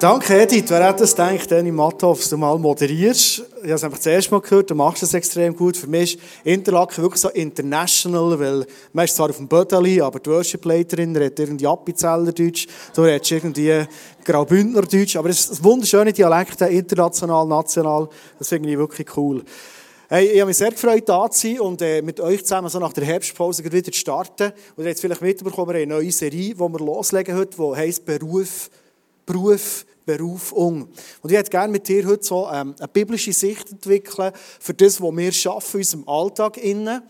Danke, 0.00 0.42
Edith. 0.42 0.66
Wer 0.68 0.86
hätte 0.86 1.00
das 1.00 1.16
gedacht, 1.16 1.50
Danny 1.50 1.72
Matthoff, 1.72 2.28
du 2.28 2.36
mal 2.36 2.56
moderierst? 2.56 3.42
Ich 3.56 3.62
habe 3.64 3.72
es 3.72 3.82
einfach 3.82 3.96
das 3.96 4.06
erste 4.06 4.30
Mal 4.30 4.40
gehört, 4.40 4.70
du 4.70 4.76
machst 4.76 5.02
es 5.02 5.12
extrem 5.12 5.56
gut. 5.56 5.76
Für 5.76 5.88
mich 5.88 6.14
ist 6.14 6.22
Interlaken 6.44 7.02
wirklich 7.02 7.20
so 7.20 7.30
international, 7.30 8.38
weil 8.38 8.66
man 8.92 9.06
ist 9.06 9.16
zwar 9.16 9.30
auf 9.30 9.38
dem 9.38 9.48
Bödeli, 9.48 10.00
aber 10.00 10.20
die 10.20 10.30
Worship-Leiterin 10.30 11.16
redet 11.16 11.40
irgendwie 11.40 11.66
Appenzeller 11.66 12.30
Deutsch, 12.30 12.68
du 12.94 13.02
redest 13.02 13.32
irgendwie 13.32 13.86
Graubündner 14.24 14.82
Deutsch, 14.82 15.16
aber 15.16 15.30
es 15.30 15.50
ist 15.50 15.60
ein 15.60 15.64
wunderschöner 15.64 16.12
Dialekt, 16.12 16.60
international, 16.60 17.48
national. 17.48 18.08
Das 18.38 18.50
finde 18.50 18.70
ich 18.70 18.78
wirklich 18.78 19.16
cool. 19.16 19.42
Hey, 20.08 20.26
ich 20.26 20.38
habe 20.38 20.46
mich 20.46 20.58
sehr 20.58 20.70
gefreut, 20.70 21.08
da 21.08 21.28
zu 21.28 21.40
sein 21.40 21.58
und 21.58 21.82
äh, 21.82 22.02
mit 22.02 22.20
euch 22.20 22.44
zusammen 22.44 22.68
so 22.68 22.78
nach 22.78 22.92
der 22.92 23.04
Herbstpause 23.04 23.64
wieder 23.64 23.82
zu 23.82 23.92
starten. 23.92 24.52
Und 24.76 24.86
habt 24.86 25.00
vielleicht 25.00 25.22
mitbekommen, 25.22 25.74
wir 25.74 25.80
haben 25.80 25.90
eine 25.90 25.94
neue 26.02 26.12
Serie, 26.12 26.54
die 26.54 26.58
wir 26.58 26.78
loslegen 26.78 27.36
heute, 27.36 27.56
die 27.56 27.76
heisst 27.76 28.06
Beruf, 28.06 28.70
Beruf, 29.26 29.84
Berufung. 30.08 30.88
Und 31.22 31.30
ich 31.30 31.36
hätte 31.36 31.50
gerne 31.50 31.70
mit 31.70 31.86
dir 31.86 32.06
heute 32.06 32.24
so 32.24 32.48
ähm, 32.50 32.74
eine 32.78 32.88
biblische 32.88 33.32
Sicht 33.32 33.70
entwickeln 33.70 34.32
für 34.58 34.72
das, 34.72 35.00
was 35.02 35.16
wir 35.16 35.32
schaffen 35.32 35.76
in 35.76 35.80
unserem 35.80 36.08
Alltag 36.08 36.56
innen. 36.56 37.02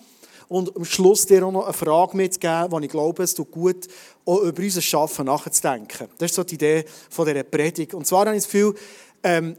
Und 0.48 0.74
am 0.76 0.84
Schluss 0.84 1.26
dir 1.26 1.46
auch 1.46 1.52
noch 1.52 1.64
eine 1.64 1.74
Frage 1.74 2.16
mitgeben, 2.16 2.80
die 2.80 2.86
ich 2.86 2.90
glaube, 2.90 3.22
es 3.22 3.34
tut 3.34 3.50
gut, 3.50 3.86
auch 4.24 4.40
über 4.40 4.62
unser 4.62 4.80
Schaffen 4.80 5.26
nachzudenken. 5.26 6.08
Das 6.18 6.30
ist 6.30 6.34
so 6.34 6.42
die 6.42 6.54
Idee 6.54 6.84
von 7.10 7.26
dieser 7.26 7.44
Predigt. 7.44 7.94
Und 7.94 8.06
zwar 8.06 8.20
habe 8.20 8.36
ich 8.36 8.42
das 8.42 8.50
Gefühl, 8.50 8.74
ähm, 9.22 9.56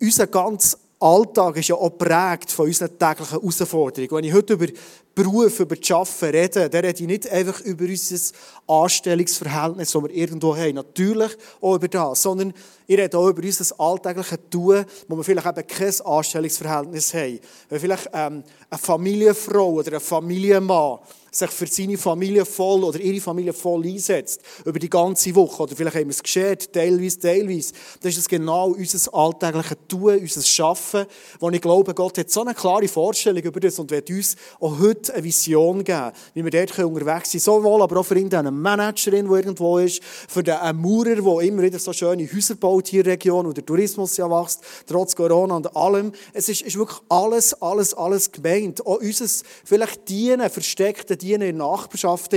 unser 0.00 0.26
ganz 0.26 0.76
Alltag 0.98 1.56
ist 1.56 1.68
ja 1.68 1.74
auch 1.74 1.90
prägt 1.90 2.50
von 2.50 2.66
unseren 2.66 2.98
täglichen 2.98 3.40
Herausforderungen. 3.40 4.10
Wenn 4.10 4.24
ich 4.24 4.32
heute 4.32 4.54
über 4.54 4.66
Beruf, 5.14 5.60
über 5.60 5.76
das 5.76 5.90
Arbeiten 5.90 6.36
rede, 6.36 6.70
dann 6.70 6.84
rede 6.84 7.00
ich 7.00 7.06
nicht 7.06 7.28
einfach 7.28 7.60
über 7.60 7.84
unser 7.84 8.34
Anstellungsverhältnis, 8.66 9.92
das 9.92 10.02
wir 10.02 10.10
irgendwo 10.10 10.56
haben. 10.56 10.74
Natürlich 10.74 11.32
auch 11.60 11.74
über 11.74 11.88
das, 11.88 12.22
sondern 12.22 12.54
ich 12.86 12.98
rede 12.98 13.18
auch 13.18 13.28
über 13.28 13.42
unser 13.42 13.80
alltägliches 13.80 14.38
Tun, 14.50 14.84
wo 15.08 15.16
wir 15.16 15.24
vielleicht 15.24 15.46
eben 15.46 15.66
kein 15.66 16.00
Anstellungsverhältnis 16.00 17.14
haben. 17.14 17.40
Wenn 17.68 17.80
vielleicht 17.80 18.08
ähm, 18.12 18.42
eine 18.70 18.78
Familienfrau 18.78 19.72
oder 19.72 19.94
ein 19.94 20.00
Familienmann 20.00 20.98
sich 21.34 21.50
für 21.50 21.66
seine 21.66 21.96
Familie 21.96 22.44
voll 22.44 22.84
oder 22.84 23.00
ihre 23.00 23.20
Familie 23.20 23.54
voll 23.54 23.86
einsetzt, 23.86 24.42
über 24.66 24.78
die 24.78 24.90
ganze 24.90 25.34
Woche, 25.34 25.62
oder 25.62 25.74
vielleicht 25.74 25.96
haben 25.96 26.06
wir 26.06 26.10
es 26.10 26.22
geschert, 26.22 26.72
teilweise, 26.72 27.18
teilweise, 27.18 27.72
dann 28.00 28.10
ist 28.10 28.18
es 28.18 28.28
genau 28.28 28.68
unser 28.68 29.14
alltägliches 29.14 29.78
Tun, 29.88 30.18
unser 30.18 30.42
Schaffen, 30.42 31.06
wo 31.40 31.48
ich 31.48 31.60
glaube, 31.60 31.94
Gott 31.94 32.18
hat 32.18 32.30
so 32.30 32.42
eine 32.42 32.54
klare 32.54 32.86
Vorstellung 32.86 33.42
über 33.42 33.60
das 33.60 33.78
und 33.78 33.90
wird 33.90 34.10
uns 34.10 34.36
auch 34.60 34.78
heute 34.78 35.01
eine 35.10 35.24
Vision 35.24 35.84
geben, 35.84 36.12
wie 36.34 36.44
wir 36.44 36.50
dort 36.50 36.78
unterwegs 36.78 37.30
sind, 37.30 37.42
sowohl 37.42 37.82
aber 37.82 38.00
auch 38.00 38.06
für 38.06 38.14
irgendeine 38.14 38.50
Managerin, 38.50 39.26
die 39.26 39.34
irgendwo 39.34 39.78
ist, 39.78 40.02
für 40.02 40.42
den 40.42 40.56
Maurer, 40.76 41.14
der 41.14 41.48
immer 41.48 41.62
wieder 41.62 41.78
so 41.78 41.92
schöne 41.92 42.28
Häuser 42.32 42.54
baut 42.54 42.88
hier 42.88 43.00
in 43.00 43.04
der 43.04 43.12
Region 43.14 43.46
und 43.46 43.56
der 43.56 43.66
Tourismus 43.66 44.16
ja 44.16 44.28
wächst, 44.28 44.60
trotz 44.86 45.16
Corona 45.16 45.56
und 45.56 45.76
allem. 45.76 46.12
Es 46.32 46.48
ist, 46.48 46.62
ist 46.62 46.76
wirklich 46.76 47.00
alles, 47.08 47.54
alles, 47.62 47.94
alles 47.94 48.30
gemeint. 48.32 48.84
Auch 48.86 49.00
unser 49.00 49.26
vielleicht 49.64 50.08
Dienen, 50.08 50.48
versteckte 50.50 51.16
Dienen 51.16 51.42
in 51.48 51.58
der 51.58 51.66
Nachbarschaft, 51.66 52.32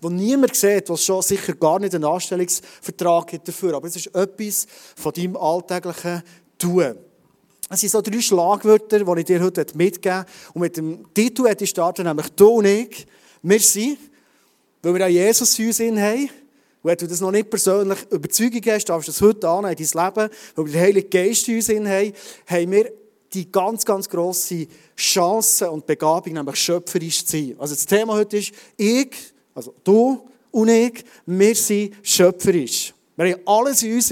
wo 0.00 0.08
niemand 0.08 0.56
sieht, 0.56 0.88
was 0.88 1.04
schon 1.04 1.22
sicher 1.22 1.54
gar 1.54 1.78
nicht 1.78 1.94
einen 1.94 2.04
Anstellungsvertrag 2.04 3.32
hat 3.32 3.48
dafür. 3.48 3.74
Aber 3.74 3.86
es 3.86 3.96
ist 3.96 4.14
etwas 4.14 4.66
von 4.96 5.12
deinem 5.12 5.36
alltäglichen 5.36 6.22
Tun. 6.58 7.07
Es 7.70 7.80
sind 7.80 7.90
so 7.90 8.00
drei 8.00 8.20
Schlagwörter, 8.20 9.00
die 9.00 9.20
ich 9.20 9.26
dir 9.26 9.40
heute 9.42 9.66
mitgeben. 9.74 10.24
Und 10.54 10.62
mit 10.62 10.76
dem 10.76 11.12
Titel 11.12 11.46
hätte 11.46 11.64
ich 11.64 11.70
starten, 11.70 12.06
nämlich 12.06 12.28
«Du 12.30 12.48
und 12.58 12.64
ich, 12.64 13.06
wir 13.42 13.60
sind», 13.60 13.98
weil 14.82 14.94
wir 14.94 15.04
auch 15.04 15.10
Jesus 15.10 15.58
in 15.58 15.66
uns 15.66 15.80
haben. 15.80 16.22
Und 16.22 16.30
wenn 16.82 16.96
du 16.96 17.06
das 17.06 17.20
noch 17.20 17.30
nicht 17.30 17.50
persönlich 17.50 17.98
Überzeugung 18.10 18.62
hast, 18.66 18.86
darfst 18.86 19.08
du 19.08 19.12
das 19.12 19.20
heute 19.20 19.48
annehmen 19.48 19.76
in 19.76 19.86
dein 19.92 20.06
Leben, 20.06 20.30
weil 20.54 20.64
wir 20.64 20.72
den 20.72 20.80
Heiligen 20.80 21.10
Geist 21.10 21.48
in 21.48 21.56
uns 21.56 21.68
haben, 21.68 22.12
haben 22.46 22.72
wir 22.72 22.92
die 23.34 23.52
ganz, 23.52 23.84
ganz 23.84 24.08
grosse 24.08 24.66
Chance 24.96 25.70
und 25.70 25.84
Begabung, 25.84 26.32
nämlich 26.32 26.56
schöpferisch 26.56 27.26
zu 27.26 27.36
sein. 27.36 27.56
Also 27.58 27.74
das 27.74 27.84
Thema 27.84 28.14
heute 28.14 28.38
ist, 28.38 28.52
ich, 28.76 29.10
also 29.54 29.74
du 29.84 30.26
und 30.50 30.68
ich, 30.68 31.04
wir 31.26 31.54
sind 31.54 31.94
schöpferisch. 32.02 32.94
Wir 33.16 33.32
haben 33.32 33.42
alles 33.44 33.82
in 33.82 33.94
uns 33.94 34.08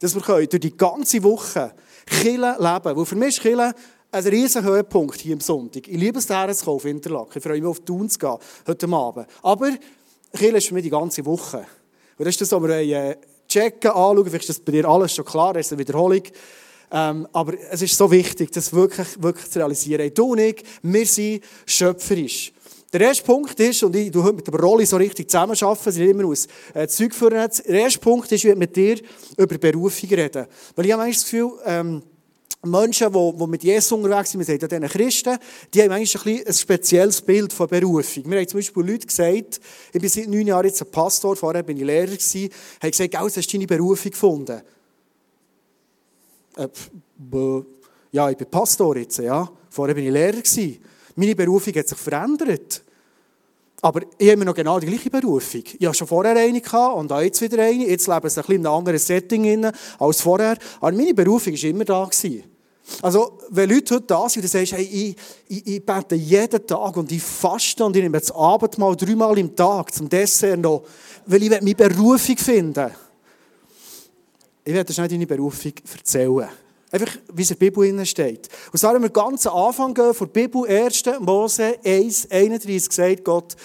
dass 0.00 0.14
wir 0.14 0.46
durch 0.46 0.60
die 0.60 0.76
ganze 0.76 1.22
Woche 1.22 1.74
Kille 2.08 2.56
leben. 2.58 2.96
Weil 2.96 3.06
für 3.06 3.16
mich 3.16 3.28
ist 3.28 3.40
Kille 3.40 3.74
ein 4.10 4.24
riesen 4.24 4.64
Höhepunkt 4.64 5.20
hier 5.20 5.34
am 5.34 5.40
Sonntag. 5.40 5.86
Ich 5.86 5.96
liebe 5.96 6.18
es, 6.18 6.26
daher 6.26 6.54
zu 6.54 6.70
auf 6.70 6.84
Interlaken. 6.84 7.32
Ich 7.36 7.42
freue 7.42 7.60
mich 7.60 7.68
auf 7.68 7.80
Tun 7.80 8.08
zu 8.08 8.18
gehen, 8.18 8.36
heute 8.66 8.88
Abend. 8.88 9.26
Aber 9.42 9.70
Kille 10.32 10.58
ist 10.58 10.68
für 10.68 10.74
mich 10.74 10.84
die 10.84 10.90
ganze 10.90 11.24
Woche. 11.24 11.66
Und 12.16 12.24
das 12.24 12.28
ist 12.34 12.40
das, 12.40 12.52
was 12.52 12.62
wir 12.62 12.70
äh, 12.70 13.16
checken, 13.46 13.90
anschauen. 13.90 14.24
Vielleicht 14.26 14.48
ist 14.48 14.58
das 14.58 14.60
bei 14.60 14.72
dir 14.72 14.88
alles 14.88 15.14
schon 15.14 15.24
klar, 15.24 15.54
das 15.54 15.66
ist 15.66 15.72
eine 15.72 15.80
Wiederholung. 15.80 16.22
Ähm, 16.90 17.28
aber 17.32 17.54
es 17.70 17.82
ist 17.82 17.96
so 17.96 18.10
wichtig, 18.10 18.50
das 18.50 18.72
wirklich, 18.72 19.22
wirklich 19.22 19.50
zu 19.50 19.58
realisieren. 19.58 20.10
Du 20.14 20.32
und 20.32 20.38
ich, 20.38 20.62
wir 20.82 21.06
sind 21.06 21.44
schöpferisch. 21.66 22.52
Der 22.90 23.02
erste 23.02 23.22
Punkt 23.22 23.60
ist, 23.60 23.82
und 23.82 23.94
ich 23.94 24.14
heute 24.14 24.32
mit 24.32 24.46
der 24.46 24.58
Rolli 24.58 24.86
so 24.86 24.96
richtig 24.96 25.28
zusammenarbeiten, 25.28 25.92
sie 25.92 26.06
immer 26.06 26.24
aus 26.24 26.48
äh, 26.72 26.88
Zeug 26.88 27.14
führen. 27.14 27.50
Der 27.66 27.74
erste 27.74 27.98
Punkt 27.98 28.32
ist, 28.32 28.38
ich 28.38 28.44
werde 28.44 28.58
mit 28.58 28.74
dir 28.74 28.98
über 29.36 29.58
Berufung 29.58 30.08
reden. 30.08 30.46
Weil 30.74 30.86
ich 30.86 30.92
habe 30.92 31.02
manchmal 31.02 31.12
das 31.12 31.24
Gefühl, 31.24 31.50
ähm, 31.66 32.02
Menschen, 32.64 33.12
die, 33.12 33.32
die 33.38 33.46
mit 33.46 33.62
Jesus 33.62 33.92
unterwegs 33.92 34.30
sind, 34.30 34.40
wir 34.40 34.46
sagen 34.46 34.68
diesen 34.68 34.88
Christen, 34.88 35.38
die 35.72 35.82
haben 35.82 35.92
eigentlich 35.92 36.26
ein, 36.26 36.46
ein 36.46 36.54
spezielles 36.54 37.20
Bild 37.20 37.52
von 37.52 37.68
Berufung. 37.68 38.28
Wir 38.30 38.38
haben 38.38 38.48
zum 38.48 38.58
Beispiel 38.58 38.82
Leute 38.82 39.06
gesagt, 39.06 39.60
ich 39.92 40.00
bin 40.00 40.10
seit 40.10 40.26
neun 40.26 40.46
Jahren 40.46 40.66
jetzt 40.66 40.82
ein 40.82 40.90
Pastor, 40.90 41.36
vorher 41.36 41.62
bin 41.62 41.76
ich 41.76 41.84
Lehrer 41.84 42.06
gewesen, 42.06 42.48
haben 42.82 42.90
gesagt, 42.90 43.14
hast 43.14 43.36
du 43.36 43.52
deine 43.52 43.66
Berufung 43.66 44.10
gefunden? 44.10 44.62
Äh, 46.56 46.68
ja, 48.12 48.30
ich 48.30 48.36
bin 48.36 48.50
Pastor 48.50 48.96
jetzt, 48.96 49.18
ja. 49.18 49.48
Vorher 49.70 49.94
bin 49.94 50.06
ich 50.06 50.12
Lehrer 50.12 50.32
gewesen. 50.32 50.78
Meine 51.18 51.34
Berufung 51.34 51.74
hat 51.74 51.88
sich 51.88 51.98
verändert. 51.98 52.80
Aber 53.82 54.02
ich 54.16 54.30
habe 54.30 54.44
noch 54.44 54.54
genau 54.54 54.78
die 54.78 54.86
gleiche 54.86 55.10
Berufung. 55.10 55.62
Ich 55.76 55.84
hatte 55.84 55.98
schon 55.98 56.06
vorher 56.06 56.36
eine 56.36 56.62
und 56.94 57.12
auch 57.12 57.20
jetzt 57.20 57.40
wieder 57.40 57.60
eine. 57.60 57.88
Jetzt 57.88 58.06
lebe 58.06 58.28
ich 58.28 58.38
ein 58.38 58.44
in 58.46 58.66
einem 58.66 58.74
anderen 58.76 58.98
Setting 59.00 59.66
als 59.98 60.20
vorher. 60.20 60.56
Aber 60.80 60.92
meine 60.92 61.14
Berufung 61.14 61.54
war 61.54 61.64
immer 61.64 61.84
da. 61.84 62.08
Also, 63.02 63.38
wenn 63.50 63.68
Leute 63.68 63.96
heute 63.96 64.06
da 64.06 64.28
sind 64.28 64.44
und 64.44 64.48
sagen, 64.48 64.66
hey, 64.70 64.84
ich, 64.84 65.16
ich, 65.48 65.66
ich 65.66 65.84
bete 65.84 66.14
jeden 66.14 66.64
Tag 66.64 66.96
und 66.96 67.10
ich 67.10 67.22
faste 67.22 67.84
und 67.84 67.96
ich 67.96 68.02
nehme 68.02 68.18
das 68.18 68.30
Abendmahl 68.30 68.94
dreimal 68.94 69.36
im 69.38 69.56
Tag 69.56 69.92
zum 69.92 70.08
Dessert 70.08 70.60
noch, 70.60 70.84
weil 71.26 71.42
ich 71.42 71.50
meine 71.50 71.74
Berufung 71.74 72.36
finden 72.36 72.92
Ich 74.64 74.72
werde 74.72 74.88
nicht 74.88 75.12
deine 75.12 75.26
Berufung 75.26 75.72
erzählen. 75.96 76.48
Einfach, 76.90 77.18
wie 77.32 77.42
es 77.42 77.50
in 77.50 77.58
der 77.58 77.70
Bibel 77.70 78.06
steht. 78.06 78.48
Und 78.72 78.78
so 78.78 78.88
haben 78.88 79.02
wir 79.02 79.10
ganz 79.10 79.46
am 79.46 79.54
Anfang 79.56 79.92
gehen, 79.92 80.14
von 80.14 80.32
der 80.32 80.40
Bibel, 80.40 80.66
1. 80.66 81.02
Mose 81.20 81.78
1, 81.84 82.30
31, 82.30 82.88
gesagt, 82.88 83.24
Gott, 83.24 83.56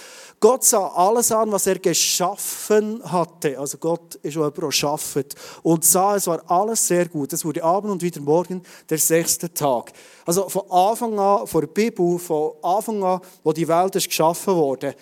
Gott 0.43 0.65
sah 0.65 0.87
alles 0.87 1.31
an, 1.31 1.49
was 1.53 1.67
er 1.67 1.79
geschaffen 1.79 3.01
hatte. 3.09 3.57
Also 3.57 3.77
Gott 3.77 4.15
ist 4.15 4.35
auch 4.35 4.53
jemand, 4.53 4.55
der. 4.55 5.35
Und 5.61 5.85
sah, 5.85 6.17
es 6.17 6.27
war 6.27 6.43
alles 6.51 6.85
sehr 6.85 7.07
gut. 7.07 7.31
Es 7.31 7.45
wurde 7.45 7.63
Abend 7.63 7.93
und 7.93 8.01
wieder 8.01 8.19
Morgen 8.19 8.61
der 8.89 8.97
sechste 8.97 9.53
Tag. 9.53 9.93
Also 10.25 10.49
von 10.49 10.69
Anfang 10.69 11.17
an, 11.17 11.47
von 11.47 11.61
der 11.61 11.69
Bibel, 11.69 12.19
von 12.19 12.51
Anfang 12.61 13.01
an, 13.05 13.21
wo 13.41 13.53
die 13.53 13.65
Welt 13.65 13.95
ist 13.95 14.09
geschaffen 14.09 14.53
wurde, 14.53 14.95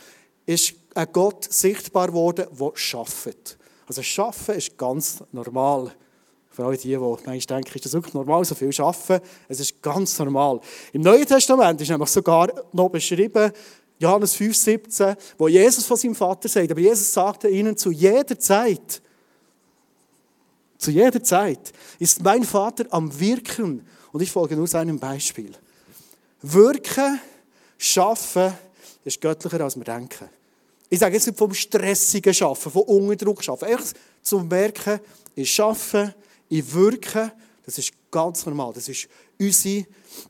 ist 0.45 0.75
ein 0.93 1.07
Gott 1.11 1.51
sichtbar 1.51 2.09
geworden, 2.09 2.45
der 2.51 2.71
schafft. 2.75 3.57
Also 3.87 4.03
Schaffen 4.03 4.53
ist 4.53 4.77
ganz 4.77 5.23
normal. 5.31 5.91
Vor 6.61 6.69
allem 6.69 6.77
die, 6.79 6.89
die 6.89 6.97
manchmal 6.97 7.39
denken, 7.39 7.71
ist 7.73 7.85
das 7.85 7.93
wirklich 7.93 8.13
normal, 8.13 8.45
so 8.45 8.53
viel 8.53 8.69
arbeiten? 8.79 9.25
Es 9.47 9.59
ist 9.59 9.81
ganz 9.81 10.19
normal. 10.19 10.59
Im 10.93 11.01
Neuen 11.01 11.25
Testament 11.25 11.81
ist 11.81 11.89
nämlich 11.89 12.09
sogar 12.09 12.51
noch 12.71 12.89
beschrieben, 12.89 13.51
Johannes 13.97 14.35
5,17, 14.35 15.17
wo 15.39 15.47
Jesus 15.47 15.87
von 15.87 15.97
seinem 15.97 16.13
Vater 16.13 16.47
sagt, 16.47 16.69
aber 16.69 16.79
Jesus 16.79 17.11
sagte 17.11 17.49
ihnen 17.49 17.75
zu 17.75 17.89
jeder 17.89 18.37
Zeit, 18.37 19.01
zu 20.77 20.91
jeder 20.91 21.23
Zeit 21.23 21.73
ist 21.97 22.21
mein 22.21 22.43
Vater 22.43 22.85
am 22.91 23.19
Wirken 23.19 23.83
und 24.11 24.21
ich 24.21 24.31
folge 24.31 24.55
nur 24.55 24.67
seinem 24.67 24.99
Beispiel. 24.99 25.53
Wirken, 26.43 27.19
schaffen 27.79 28.53
ist 29.03 29.19
göttlicher, 29.19 29.61
als 29.61 29.75
wir 29.75 29.83
denken. 29.83 30.29
Ich 30.91 30.99
sage 30.99 31.15
jetzt 31.15 31.25
nicht 31.25 31.39
vom 31.39 31.55
stressigen 31.55 32.35
Schaffen, 32.35 32.71
vom 32.71 32.83
Unterdruck 32.83 33.43
schaffen. 33.43 33.65
Einfach 33.65 33.85
zum 34.21 34.47
Merken, 34.47 34.99
ich 35.33 35.51
schaffe, 35.51 36.13
ich 36.51 36.73
wirke, 36.73 37.31
das 37.65 37.77
ist 37.77 37.93
ganz 38.11 38.45
normal. 38.45 38.73
Das 38.73 38.89
ist 38.89 39.07
unsere 39.39 39.85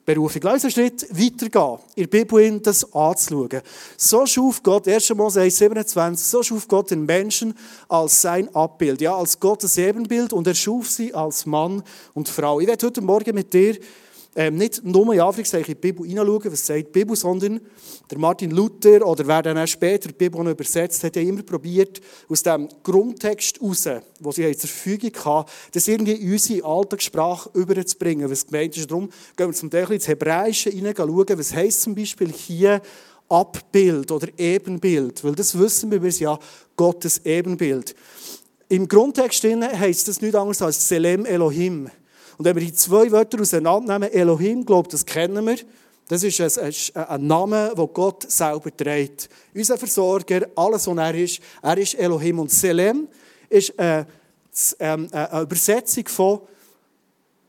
Berufung. 0.06 0.41
Lass 0.44 0.63
uns 0.63 0.77
einen 0.77 0.89
Schritt 0.89 1.07
weitergehen, 1.09 1.79
in 1.95 2.03
der 2.03 2.19
Bibel 2.19 2.59
das 2.59 2.94
anzuschauen. 2.94 3.62
So 3.97 4.25
schuf 4.27 4.62
Gott, 4.62 4.88
1. 4.88 5.15
Mose 5.15 5.50
27, 5.50 6.27
so 6.27 6.44
schuf 6.44 6.68
Gott 6.68 6.91
den 6.91 7.06
Menschen 7.06 7.56
als 7.89 8.21
sein 8.21 8.53
Abbild, 8.53 9.01
ja, 9.01 9.15
als 9.15 9.39
Gottes 9.39 9.77
Ebenbild 9.79 10.31
und 10.31 10.45
er 10.45 10.53
schuf 10.53 10.89
sie 10.89 11.12
als 11.12 11.47
Mann 11.47 11.81
und 12.13 12.29
Frau. 12.29 12.59
Ich 12.59 12.67
werde 12.67 12.85
heute 12.85 13.01
Morgen 13.01 13.33
mit 13.33 13.51
dir 13.51 13.79
ähm, 14.35 14.55
nicht 14.55 14.83
nur 14.85 15.13
in 15.13 15.63
die 15.63 15.75
Bibel 15.75 16.07
hineinschauen, 16.07 16.51
was 16.51 16.65
sagt 16.65 16.87
die 16.87 16.91
Bibel, 16.99 17.15
sondern 17.15 17.59
der 18.09 18.17
Martin 18.17 18.51
Luther 18.51 19.05
oder 19.05 19.27
wer 19.27 19.41
dann 19.41 19.57
auch 19.57 19.67
später 19.67 20.07
die 20.07 20.13
Bibel 20.13 20.47
übersetzt 20.47 21.03
hat, 21.03 21.17
hat 21.17 21.23
immer 21.23 21.43
probiert, 21.43 21.99
aus 22.29 22.43
dem 22.43 22.69
Grundtext 22.81 23.59
heraus, 23.59 23.83
den 23.83 24.31
sie 24.31 24.57
zur 24.57 24.69
Verfügung 24.69 25.11
hatten, 25.25 25.51
das 25.73 25.87
irgendwie 25.87 26.13
in 26.13 26.31
unsere 26.31 26.65
Alltagssprache 26.65 27.49
überzubringen, 27.53 28.29
was 28.31 28.47
gemeint 28.47 28.77
ist. 28.77 28.89
Darum 28.89 29.09
gehen 29.35 29.47
wir 29.47 29.53
zum 29.53 29.69
Teil 29.69 29.91
ins 29.91 30.07
Hebräische 30.07 30.69
hineinschauen, 30.69 31.37
was 31.37 31.53
heisst 31.53 31.81
zum 31.81 31.95
Beispiel 31.95 32.31
hier 32.31 32.81
Abbild 33.27 34.11
oder 34.11 34.27
Ebenbild, 34.37 35.23
weil 35.23 35.35
das 35.35 35.57
wissen 35.57 35.91
wir, 35.91 36.03
wir 36.03 36.09
ja 36.09 36.39
Gottes 36.75 37.25
Ebenbild. 37.25 37.95
Im 38.69 38.87
Grundtext 38.87 39.43
heisst 39.43 40.07
das 40.07 40.21
nichts 40.21 40.35
anderes 40.35 40.61
als 40.61 40.87
Selem 40.87 41.25
Elohim. 41.25 41.89
Und 42.37 42.45
wenn 42.45 42.55
wir 42.55 42.63
die 42.63 42.73
zwei 42.73 43.11
Wörter 43.11 43.41
auseinandernehmen, 43.41 44.13
Elohim, 44.13 44.65
glaube 44.65 44.89
das 44.89 45.05
kennen 45.05 45.45
wir, 45.45 45.57
das 46.07 46.23
ist 46.23 46.41
ein, 46.59 46.73
ein, 47.07 47.25
Name, 47.25 47.73
den 47.75 47.93
Gott 47.93 48.29
selber 48.29 48.75
trägt. 48.75 49.29
Unser 49.55 49.77
Versorger, 49.77 50.45
alles, 50.57 50.85
was 50.85 50.97
er 50.97 51.15
ist, 51.15 51.39
er 51.61 51.77
ist 51.77 51.93
Elohim. 51.93 52.39
Und 52.39 52.51
Selem 52.51 53.07
ist 53.47 53.79
eine, 53.79 54.05
ähm, 54.79 55.07
eine 55.09 55.41
Übersetzung 55.41 56.07
von 56.09 56.41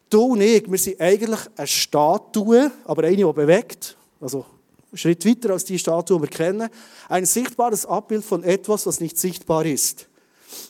Du 0.09 0.25
und 0.27 0.43
ich, 0.43 0.71
wir 0.71 0.79
sind 0.79 1.01
eigentlich 1.01 1.41
eine 1.57 1.67
Statue, 1.67 2.71
aber 2.85 3.05
eine, 3.05 3.17
die 3.17 3.25
bewegt. 3.25 3.97
Also 4.21 4.45
einen 4.91 4.99
Schritt 4.99 5.27
weiter 5.27 5.55
als 5.55 5.65
die 5.65 5.79
Statue, 5.79 6.19
die 6.19 6.23
wir 6.25 6.29
kennen. 6.29 6.69
Ein 7.09 7.25
sichtbares 7.25 7.85
Abbild 7.85 8.25
von 8.25 8.45
etwas, 8.45 8.87
was 8.87 9.01
nicht 9.01 9.19
sichtbar 9.19 9.67
ist. 9.67 10.07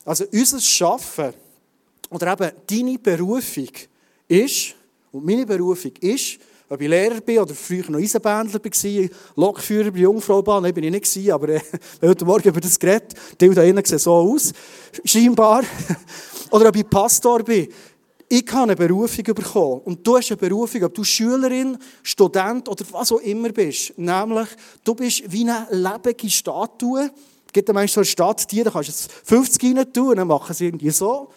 Also 0.05 0.23
unser 0.31 0.61
Schaffen 0.61 1.33
oder 2.09 2.33
eben 2.33 2.51
deine 2.65 2.97
Berufung 2.97 3.69
ist, 4.33 4.75
und 5.11 5.25
meine 5.25 5.45
Berufung 5.45 5.91
ist, 5.99 6.39
ob 6.69 6.81
ich 6.81 6.89
Lehrer 6.89 7.21
bin 7.21 7.39
oder 7.39 7.53
früher 7.53 7.89
noch 7.89 7.99
Eisenbändler 7.99 8.59
war, 8.63 9.09
Lokführer 9.35 9.91
bei 9.91 9.99
Jungfraubahn, 9.99 10.63
nein, 10.63 10.73
bin 10.73 10.85
ich 10.85 10.91
nicht 10.91 11.31
aber 11.31 11.49
äh, 11.49 11.61
heute 12.01 12.25
Morgen 12.25 12.49
über 12.49 12.59
das 12.59 12.79
Gerät, 12.79 13.13
die 13.39 13.49
da 13.49 13.61
innen 13.61 13.85
sehen 13.85 13.99
so 13.99 14.13
aus, 14.13 14.51
scheinbar. 15.05 15.63
oder 16.49 16.69
ob 16.69 16.75
ich 16.75 16.89
Pastor 16.89 17.43
bin. 17.43 17.67
Ich 18.27 18.51
habe 18.51 18.63
eine 18.63 18.75
Berufung 18.75 19.23
bekommen. 19.23 19.81
Und 19.85 20.07
du 20.07 20.17
hast 20.17 20.31
eine 20.31 20.37
Berufung, 20.37 20.83
ob 20.83 20.93
du 20.95 21.03
Schülerin, 21.03 21.77
Student 22.01 22.67
oder 22.67 22.83
was 22.91 23.11
auch 23.11 23.19
immer 23.19 23.49
bist. 23.49 23.93
Nämlich, 23.97 24.47
du 24.83 24.95
bist 24.95 25.31
wie 25.31 25.47
eine 25.47 25.67
lebende 25.69 26.29
Statue. 26.29 27.11
Es 27.45 27.53
gibt 27.53 27.67
manchmal 27.67 27.87
so 27.87 27.99
eine 27.99 28.05
Stadttier, 28.05 28.63
da 28.63 28.71
kannst 28.71 28.89
du 28.89 28.91
jetzt 28.93 29.11
50 29.25 29.77
rein 29.77 29.93
tun 29.93 30.15
dann 30.15 30.27
machen 30.27 30.55
sie 30.55 30.65
irgendwie 30.65 30.89
so. 30.89 31.29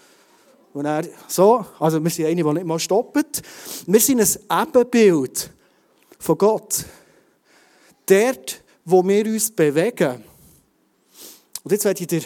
Und 0.76 0.84
er 0.84 1.08
so, 1.26 1.64
also 1.80 2.04
wir 2.04 2.10
sind 2.10 2.26
eine, 2.26 2.42
die 2.44 2.52
nicht 2.52 2.66
mal 2.66 2.78
stoppt. 2.78 3.40
Wir 3.86 3.98
sind 3.98 4.20
ein 4.20 4.68
Ebenbild 4.68 5.50
von 6.18 6.36
Gott. 6.36 6.84
Dort, 8.04 8.62
wo 8.84 9.02
wir 9.02 9.24
uns 9.24 9.50
bewegen. 9.50 10.22
Und 11.64 11.72
jetzt 11.72 11.86
werde 11.86 12.02
ich 12.02 12.06
dir 12.06 12.22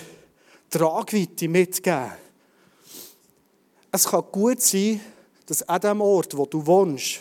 Tragweite 0.69 1.49
mitgeben. 1.49 2.11
Es 3.93 4.09
kann 4.09 4.25
gut 4.33 4.61
sein, 4.61 5.01
dass 5.47 5.63
an 5.63 5.81
dem 5.81 6.01
Ort, 6.01 6.37
wo 6.37 6.45
du 6.45 6.67
wohnst 6.67 7.21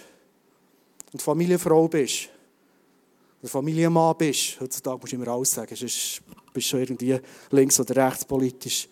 und 1.14 1.22
Familienfrau 1.22 1.88
bist, 1.88 2.30
oder 3.40 3.50
Familienmann 3.50 4.18
bist, 4.18 4.60
heutzutage 4.60 4.98
musst 4.98 5.14
du 5.14 5.16
immer 5.16 5.28
alles 5.28 5.52
sagen, 5.52 5.76
sonst 5.76 6.24
bist 6.54 6.68
du 6.68 6.72
schon 6.72 6.80
irgendwie 6.80 7.20
links- 7.52 7.80
oder 7.80 8.08
rechtspolitisch. 8.08 8.90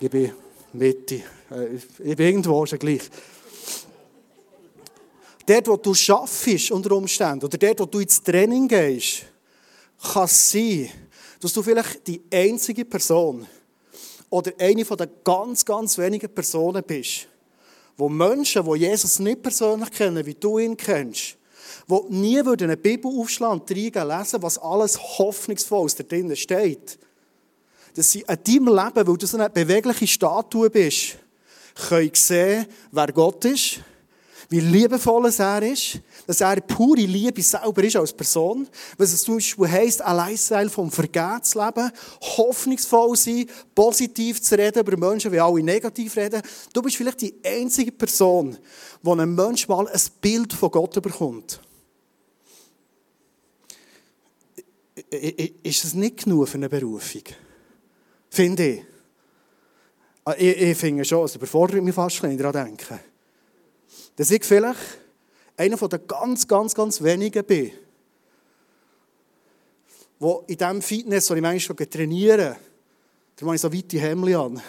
Ich 0.00 0.10
bin 0.10 0.32
Mitte. 0.72 1.22
Äh, 1.50 1.78
irgendwo 2.16 2.64
schon 2.66 2.78
gleich. 2.78 3.02
Dort, 5.46 5.66
wo 5.68 5.76
du 5.76 5.94
schaffst 5.94 6.70
unter 6.70 6.92
Umständen, 6.92 7.46
oder 7.46 7.56
dort, 7.56 7.80
wo 7.80 7.86
du 7.86 8.00
ins 8.00 8.22
Training 8.22 8.68
gehst, 8.68 9.24
kann 10.12 10.24
es 10.24 10.50
sein, 10.50 10.90
dass 11.40 11.52
du 11.52 11.62
vielleicht 11.62 12.06
die 12.06 12.20
einzige 12.30 12.84
Person 12.84 13.46
oder 14.28 14.52
eine 14.58 14.84
von 14.84 14.98
den 14.98 15.08
ganz, 15.24 15.64
ganz 15.64 15.96
wenigen 15.98 16.32
Personen 16.34 16.82
bist, 16.84 17.28
wo 17.96 18.08
Menschen, 18.08 18.64
die 18.64 18.80
Jesus 18.80 19.18
nicht 19.18 19.42
persönlich 19.42 19.90
kennen, 19.90 20.24
wie 20.26 20.34
du 20.34 20.58
ihn 20.58 20.76
kennst, 20.76 21.36
die 21.88 22.14
nie 22.14 22.40
eine 22.40 22.76
Bibel 22.76 23.10
aufschlagen 23.10 23.60
und 23.60 23.70
lesen, 23.70 24.42
was 24.42 24.58
alles 24.58 24.98
hoffnungsvoll 25.18 25.88
da 25.96 26.04
drinnen 26.04 26.36
steht, 26.36 26.98
dass 27.98 28.12
sie 28.12 28.26
an 28.28 28.38
deinem 28.46 28.68
Leben, 28.68 29.08
weil 29.08 29.16
du 29.16 29.26
so 29.26 29.36
eine 29.36 29.50
bewegliche 29.50 30.06
Statue 30.06 30.70
bist, 30.70 31.16
können 31.88 32.12
sehen, 32.14 32.66
wer 32.92 33.12
Gott 33.12 33.44
ist, 33.44 33.80
wie 34.48 34.60
liebevoll 34.60 35.28
er 35.36 35.62
ist, 35.64 35.98
dass 36.24 36.40
er 36.40 36.60
pure 36.60 37.00
Liebe 37.00 37.42
selber 37.42 37.82
ist 37.82 37.96
als 37.96 38.12
Person, 38.12 38.68
was 38.96 39.12
es 39.12 39.22
zum 39.22 39.34
Beispiel 39.34 39.68
heisst, 39.68 40.00
allein 40.00 40.36
sein 40.36 40.70
vom 40.70 40.92
Vergehen 40.92 41.42
zu 41.42 41.58
leben, 41.58 41.90
hoffnungsvoll 42.20 43.16
sein, 43.16 43.46
positiv 43.74 44.40
zu 44.42 44.56
reden 44.56 44.78
über 44.78 44.96
Menschen, 44.96 45.32
wie 45.32 45.40
alle 45.40 45.60
negativ 45.60 46.16
reden. 46.16 46.40
Du 46.72 46.80
bist 46.80 46.96
vielleicht 46.96 47.20
die 47.20 47.34
einzige 47.44 47.90
Person, 47.90 48.56
wo 49.02 49.12
ein 49.16 49.34
Mensch 49.34 49.66
mal 49.66 49.88
ein 49.88 50.00
Bild 50.20 50.52
von 50.52 50.70
Gott 50.70 51.02
bekommt. 51.02 51.60
Ist 55.10 55.82
das 55.82 55.94
nicht 55.94 56.22
genug 56.22 56.48
für 56.48 56.58
eine 56.58 56.68
Berufung? 56.68 57.24
Finde 58.30 58.66
ich. 58.66 58.84
Ah, 60.24 60.34
ich, 60.36 60.56
ich 60.58 60.78
finde 60.78 61.04
schon, 61.04 61.24
es 61.24 61.36
überfordert 61.36 61.82
mich 61.82 61.94
fast, 61.94 62.22
wenn 62.22 62.32
ich 62.32 62.38
daran 62.38 62.66
denke. 62.66 63.00
Dass 64.16 64.30
ich 64.30 64.44
vielleicht 64.44 64.80
einer 65.56 65.76
der 65.76 65.98
ganz, 66.00 66.46
ganz, 66.46 66.74
ganz 66.74 67.02
wenigen 67.02 67.44
bin, 67.44 67.72
wo 70.18 70.44
in 70.46 70.56
diesem 70.56 70.82
Fitness, 70.82 71.30
wo 71.30 71.34
ich 71.34 71.42
manchmal 71.42 71.86
trainiere, 71.86 72.56
da 73.36 73.46
mache 73.46 73.54
ich 73.54 73.60
so 73.60 73.72
weite 73.72 73.98
Hemden 73.98 74.34
an. 74.34 74.62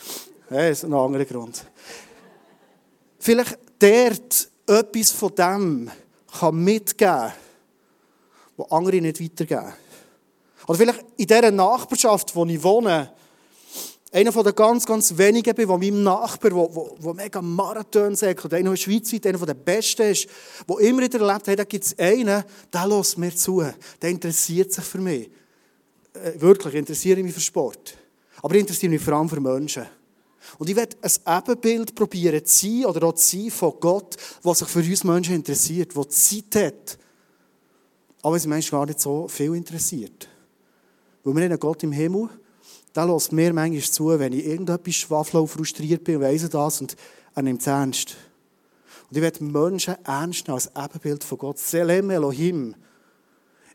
das 0.48 0.70
ist 0.78 0.84
ein 0.84 0.94
anderer 0.94 1.24
Grund. 1.24 1.64
Vielleicht 3.18 3.58
dort 3.78 4.48
etwas 4.66 5.10
von 5.12 5.34
dem 5.34 5.90
kann 6.40 6.56
mitgeben 6.56 7.32
was 8.56 8.70
andere 8.70 9.00
nicht 9.00 9.20
weitergeben. 9.20 9.72
Oder 10.66 10.78
vielleicht 10.78 11.04
in 11.16 11.26
dieser 11.26 11.50
Nachbarschaft, 11.50 12.34
wo 12.34 12.44
ich 12.46 12.62
wohne, 12.62 13.12
einer 14.14 14.32
von 14.32 14.44
den 14.44 14.54
ganz, 14.54 14.86
ganz 14.86 15.16
wenigen 15.18 15.54
bin, 15.54 15.68
wo 15.68 15.76
meinem 15.76 16.04
Nachbar, 16.04 16.68
der 17.02 17.14
mega 17.14 17.42
Marathon 17.42 18.14
sagt, 18.14 18.44
oder 18.44 18.56
einer 18.56 18.70
in 18.70 18.76
der 18.76 18.80
Schweiz, 18.80 19.12
einer 19.12 19.38
den 19.44 19.64
Besten 19.64 20.02
ist, 20.02 20.28
der 20.68 20.78
immer 20.78 21.02
wieder 21.02 21.20
erlebt 21.20 21.48
hat, 21.48 21.58
da 21.58 21.64
gibt 21.64 21.84
es 21.84 21.98
einen, 21.98 22.44
der 22.72 22.86
lässt 22.86 23.18
mir 23.18 23.34
zu, 23.34 23.64
der 24.00 24.10
interessiert 24.10 24.72
sich 24.72 24.84
für 24.84 24.98
mich. 24.98 25.30
Äh, 26.12 26.40
wirklich, 26.40 26.74
ich 26.74 26.78
interessiere 26.78 27.22
mich 27.24 27.34
für 27.34 27.40
Sport. 27.40 27.96
Aber 28.40 28.54
ich 28.54 28.60
interessiere 28.60 28.92
mich 28.92 29.02
vor 29.02 29.14
allem 29.14 29.28
für 29.28 29.40
Menschen. 29.40 29.84
Und 30.58 30.70
ich 30.70 30.76
werde 30.76 30.96
ein 31.02 31.38
Ebenbild 31.38 31.94
probieren 31.96 32.44
zu 32.44 32.66
sein, 32.66 32.84
oder 32.86 33.08
auch 33.08 33.14
zu 33.14 33.36
sein 33.36 33.50
von 33.50 33.74
Gott, 33.80 34.16
der 34.44 34.54
sich 34.54 34.68
für 34.68 34.78
uns 34.78 35.02
Menschen 35.02 35.34
interessiert, 35.34 35.96
der 35.96 36.08
Zeit 36.08 36.54
hat. 36.54 36.98
Aber 38.22 38.36
es 38.36 38.46
Menschen 38.46 38.70
gar 38.70 38.86
nicht 38.86 39.00
so 39.00 39.26
viel 39.26 39.54
interessiert. 39.56 40.28
Weil 41.24 41.34
wir 41.34 41.42
haben 41.42 41.50
einen 41.52 41.58
Gott 41.58 41.82
im 41.82 41.92
Himmel, 41.92 42.28
der 42.94 43.06
lässt 43.06 43.32
mir 43.32 43.52
manchmal 43.52 43.82
zu, 43.82 44.18
wenn 44.18 44.32
ich 44.32 44.46
irgendetwas 44.46 44.94
schwafel 44.94 45.40
und 45.40 45.48
frustriert 45.48 46.04
bin, 46.04 46.20
weiss 46.20 46.48
das 46.48 46.80
und 46.80 46.96
er 47.34 47.42
nimmt 47.42 47.60
es 47.60 47.66
ernst. 47.66 48.16
Und 49.10 49.16
ich 49.16 49.22
werde 49.22 49.42
Menschen 49.42 49.96
ernst 50.04 50.46
nehmen 50.46 50.54
als 50.54 50.70
Ebenbild 50.76 51.24
von 51.24 51.38
Gott. 51.38 51.58
Selem 51.58 52.10
Elohim 52.10 52.74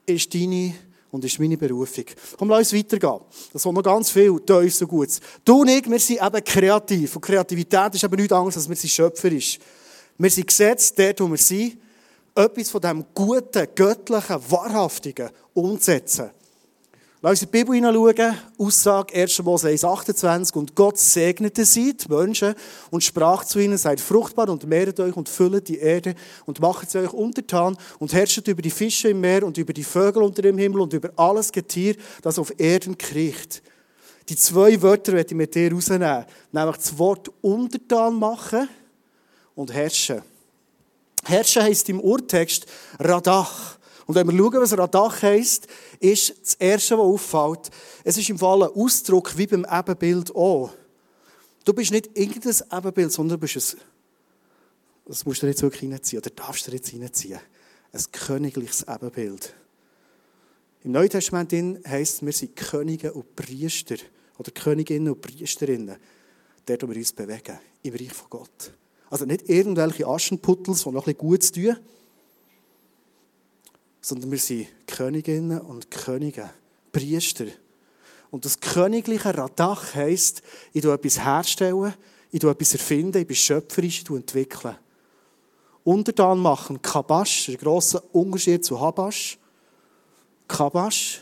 ist 0.06 0.34
deine 0.34 0.74
und 1.12 1.25
ist 1.25 1.39
meine 1.39 1.58
Berufung. 1.58 2.06
Komm, 2.38 2.50
lass 2.50 2.72
uns 2.72 2.74
weitergehen. 2.74 3.20
Das 3.51 3.65
ist 3.65 3.72
noch 3.72 3.84
ganz 3.84 4.12
viel 4.12 4.39
tief 4.41 4.75
so 4.75 4.88
gut. 4.88 5.10
Du 5.44 5.62
und 5.62 5.70
ich, 5.70 5.89
wir 5.89 6.00
sind 6.00 6.22
eben 6.22 6.44
kreativ. 6.44 7.15
Und 7.15 7.22
Kreativität 7.22 7.96
ist 7.96 8.03
eben 8.03 8.15
nichts 8.15 8.34
anderes, 8.34 8.58
als 8.58 8.70
wir 8.70 8.75
sind 8.75 8.91
schöpferisch. 8.91 9.60
Wir 10.18 10.29
sind 10.29 10.48
gesetzt, 10.48 10.98
dort, 10.98 11.20
wo 11.22 11.27
wir 11.29 11.38
sind, 11.38 11.77
etwas 12.36 12.70
von 12.70 12.82
dem 12.82 13.06
Guten, 13.13 13.68
Göttlichen, 13.74 14.51
Wahrhaftigen 14.51 15.29
umzusetzen. 15.53 16.29
Lass 17.22 17.32
uns 17.32 17.42
in 17.42 17.48
die 17.48 17.58
Bibel 17.58 17.76
hineinschauen. 17.76 18.38
Aussage 18.58 19.14
1. 19.14 19.44
Mose 19.44 19.68
1, 19.68 19.84
28. 19.84 20.56
Und 20.56 20.74
Gott 20.74 20.98
segnete 20.98 21.66
sie, 21.66 21.94
die 21.94 22.08
Menschen, 22.08 22.56
und 22.92 23.04
sprach 23.04 23.44
zu 23.44 23.60
ihnen, 23.60 23.78
seid 23.78 24.00
fruchtbar 24.00 24.48
und 24.48 24.66
mehret 24.66 25.02
euch 25.02 25.18
und 25.18 25.28
füllet 25.28 25.68
die 25.68 25.80
Erde 25.80 26.16
und 26.46 26.62
macht 26.62 26.90
sie 26.90 27.00
euch 27.00 27.12
untertan 27.12 27.78
und 28.00 28.14
herrscht 28.14 28.48
über 28.48 28.62
die 28.62 28.70
Fische 28.70 29.10
im 29.10 29.20
Meer 29.20 29.44
und 29.44 29.58
über 29.58 29.74
die 29.74 29.84
Vögel 29.84 30.24
unter 30.24 30.42
dem 30.42 30.58
Himmel 30.58 30.80
und 30.80 30.94
über 30.94 31.12
alles 31.18 31.52
Getier, 31.52 31.98
das 32.22 32.40
auf 32.40 32.54
Erden 32.58 32.98
kriecht. 32.98 33.64
Die 34.30 34.38
zwei 34.38 34.82
Wörter 34.82 35.12
werde 35.12 35.32
ich 35.32 35.36
mit 35.36 35.54
dir 35.54 35.74
rausnehmen. 35.74 36.24
Nämlich 36.54 36.78
das 36.78 36.98
Wort 36.98 37.30
untertan 37.42 38.16
machen 38.16 38.70
und 39.56 39.74
herrschen. 39.74 40.22
Herrschen 41.26 41.64
heisst 41.64 41.90
im 41.90 42.00
Urtext 42.00 42.66
Radach. 42.98 43.78
Und 44.10 44.16
wenn 44.16 44.28
wir 44.28 44.36
schauen, 44.36 44.60
was 44.60 44.75
Radach 44.75 45.22
heisst, 45.22 45.68
ist 46.00 46.34
das 46.42 46.56
Erste, 46.56 46.98
was 46.98 47.06
auffällt, 47.06 47.70
es 48.04 48.18
ist 48.18 48.28
im 48.32 48.39
Fall 48.39 48.63
ein 48.63 48.70
Ausdruck 48.70 49.38
wie 49.38 49.46
beim 49.46 49.68
Ebenbild 49.72 50.36
auch. 50.36 50.72
Du 51.63 51.74
bist 51.74 51.92
nicht 51.92 52.18
irgendein 52.18 52.56
Ebenbild, 52.75 53.12
sondern 53.12 53.39
du 53.39 53.42
bist 53.46 53.78
das 55.06 55.25
musst 55.28 55.44
du 55.44 55.46
jetzt 55.46 55.62
wirklich 55.62 55.92
reinziehen, 55.92 56.24
oder 56.24 56.32
darfst 56.32 56.66
du 56.66 56.72
jetzt 56.72 56.92
reinziehen, 56.92 57.39
ein 57.92 58.04
königliches 58.12 58.84
Ebenbild. 58.88 59.54
Im 60.84 60.92
Neuen 60.94 61.10
Testament 61.12 61.54
heißt 61.88 62.16
es, 62.16 62.25
wir 62.25 62.34
sind 62.34 62.56
Könige 62.56 63.13
und 63.13 63.36
Priester, 63.36 63.98
oder 64.39 64.50
Königinnen 64.50 65.13
und 65.13 65.22
Priesterinnen, 65.22 65.98
dort, 66.66 66.82
wo 66.82 66.89
wir 66.89 66.96
uns 66.96 67.13
bewegen, 67.13 67.60
im 67.84 67.94
Reich 67.94 68.13
von 68.13 68.28
Gott. 68.32 68.74
Also 69.12 69.25
nicht 69.25 69.48
irgendwelche 69.48 70.08
Aschenputtels, 70.08 70.82
die 70.82 70.89
noch 70.89 71.06
ein 71.06 71.13
bisschen 71.13 71.18
gut 71.20 71.54
tun, 71.54 71.78
sondern 74.10 74.32
wir 74.32 74.39
sind 74.39 74.68
Königinnen 74.88 75.62
und 75.62 75.92
Könige, 75.92 76.50
Priester. 76.92 77.46
Und 78.32 78.44
das 78.44 78.60
königliche 78.60 79.38
Radach 79.38 79.94
heisst, 79.94 80.42
ich 80.74 80.82
tue 80.82 80.94
etwas 80.94 81.24
herstellen, 81.24 81.94
ich 82.32 82.39
tue 82.39 82.50
etwas 82.50 82.74
erfinden, 82.74 83.22
ich 83.22 83.28
bin 83.28 83.36
schöpferisch, 83.36 84.01
ich 84.01 84.10
entwickle. 84.10 84.78
Untertan 85.84 86.39
machen, 86.39 86.82
Kabasch, 86.82 87.46
der 87.48 87.58
grosse 87.58 88.01
Unterschied 88.12 88.66
zu 88.66 88.80
Habasch. 88.80 89.38
Kabasch 90.48 91.22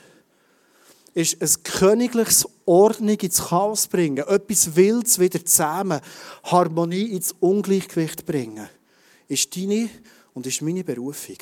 ist 1.14 1.42
ein 1.42 1.64
königliches 1.64 2.48
Ordnung 2.66 3.20
ins 3.20 3.50
Chaos 3.50 3.88
bringen, 3.88 4.26
etwas 4.26 4.78
Wildes 4.78 5.20
wieder 5.20 5.44
zusammen, 5.44 6.00
Harmonie 6.44 7.12
ins 7.12 7.36
Ungleichgewicht 7.40 8.26
bringen, 8.26 8.70
ist 9.28 9.54
deine 9.58 9.90
und 10.34 10.48
ist 10.48 10.62
meine 10.62 10.86
Berufung. 10.86 11.38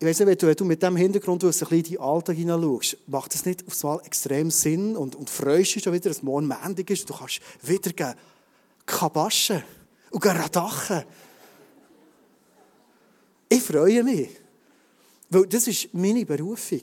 Ich 0.00 0.06
weiss 0.06 0.20
nicht, 0.20 0.42
wenn 0.42 0.54
du, 0.54 0.64
mit 0.64 0.80
diesem 0.80 0.96
Hintergrund 0.96 1.42
ein 1.42 1.48
bisschen 1.48 1.76
in 1.76 1.82
den 1.82 2.00
Alltag 2.00 2.36
hineinschaust, 2.36 2.98
macht 3.08 3.34
das 3.34 3.44
nicht 3.44 3.66
aufs 3.66 3.82
Mal 3.82 4.00
extrem 4.04 4.48
Sinn 4.48 4.96
und, 4.96 5.16
und 5.16 5.28
freust 5.28 5.74
dich 5.74 5.82
schon 5.82 5.92
wieder, 5.92 6.08
dass 6.08 6.22
morgen 6.22 6.46
Montag 6.46 6.88
ist, 6.88 7.10
du 7.10 7.14
kannst 7.14 7.40
wieder 7.62 8.14
kabaschen 8.86 9.64
und 10.10 10.24
radachen. 10.24 11.02
Ich 13.48 13.60
freue 13.60 14.04
mich, 14.04 14.28
weil 15.30 15.46
das 15.46 15.66
ist 15.66 15.92
meine 15.92 16.24
Berufung. 16.24 16.82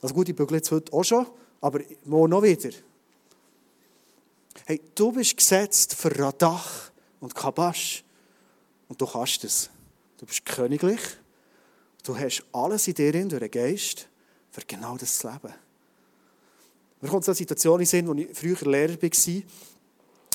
Also 0.00 0.14
gut, 0.14 0.30
ich 0.30 0.34
bügle 0.34 0.56
jetzt 0.56 0.70
heute 0.70 0.90
auch 0.94 1.04
schon, 1.04 1.26
aber 1.60 1.80
morgen 2.06 2.30
noch 2.30 2.42
wieder. 2.42 2.70
Hey, 4.64 4.80
du 4.94 5.12
bist 5.12 5.36
gesetzt 5.36 5.94
für 5.94 6.18
Radach 6.18 6.90
und 7.20 7.34
Kabasch 7.34 8.04
und 8.88 8.98
du 8.98 9.06
kannst 9.06 9.44
es. 9.44 9.68
Du 10.16 10.24
bist 10.24 10.46
königlich. 10.46 11.00
Du 12.08 12.18
hast 12.18 12.42
alles 12.54 12.88
in 12.88 12.94
dir 12.94 13.12
durch 13.12 13.38
den 13.38 13.50
Geist, 13.50 14.08
für 14.50 14.62
genau 14.66 14.96
das 14.96 15.18
zu 15.18 15.28
leben. 15.28 15.52
Mir 17.02 17.08
kommt 17.10 17.22
so 17.22 17.32
eine 17.32 17.36
Situation 17.36 17.80
in 17.80 17.84
Sinn, 17.84 18.08
als 18.08 18.18
ich 18.18 18.28
früher 18.32 18.70
Lehrer 18.72 18.94
war, 19.02 19.10
haben 19.10 19.44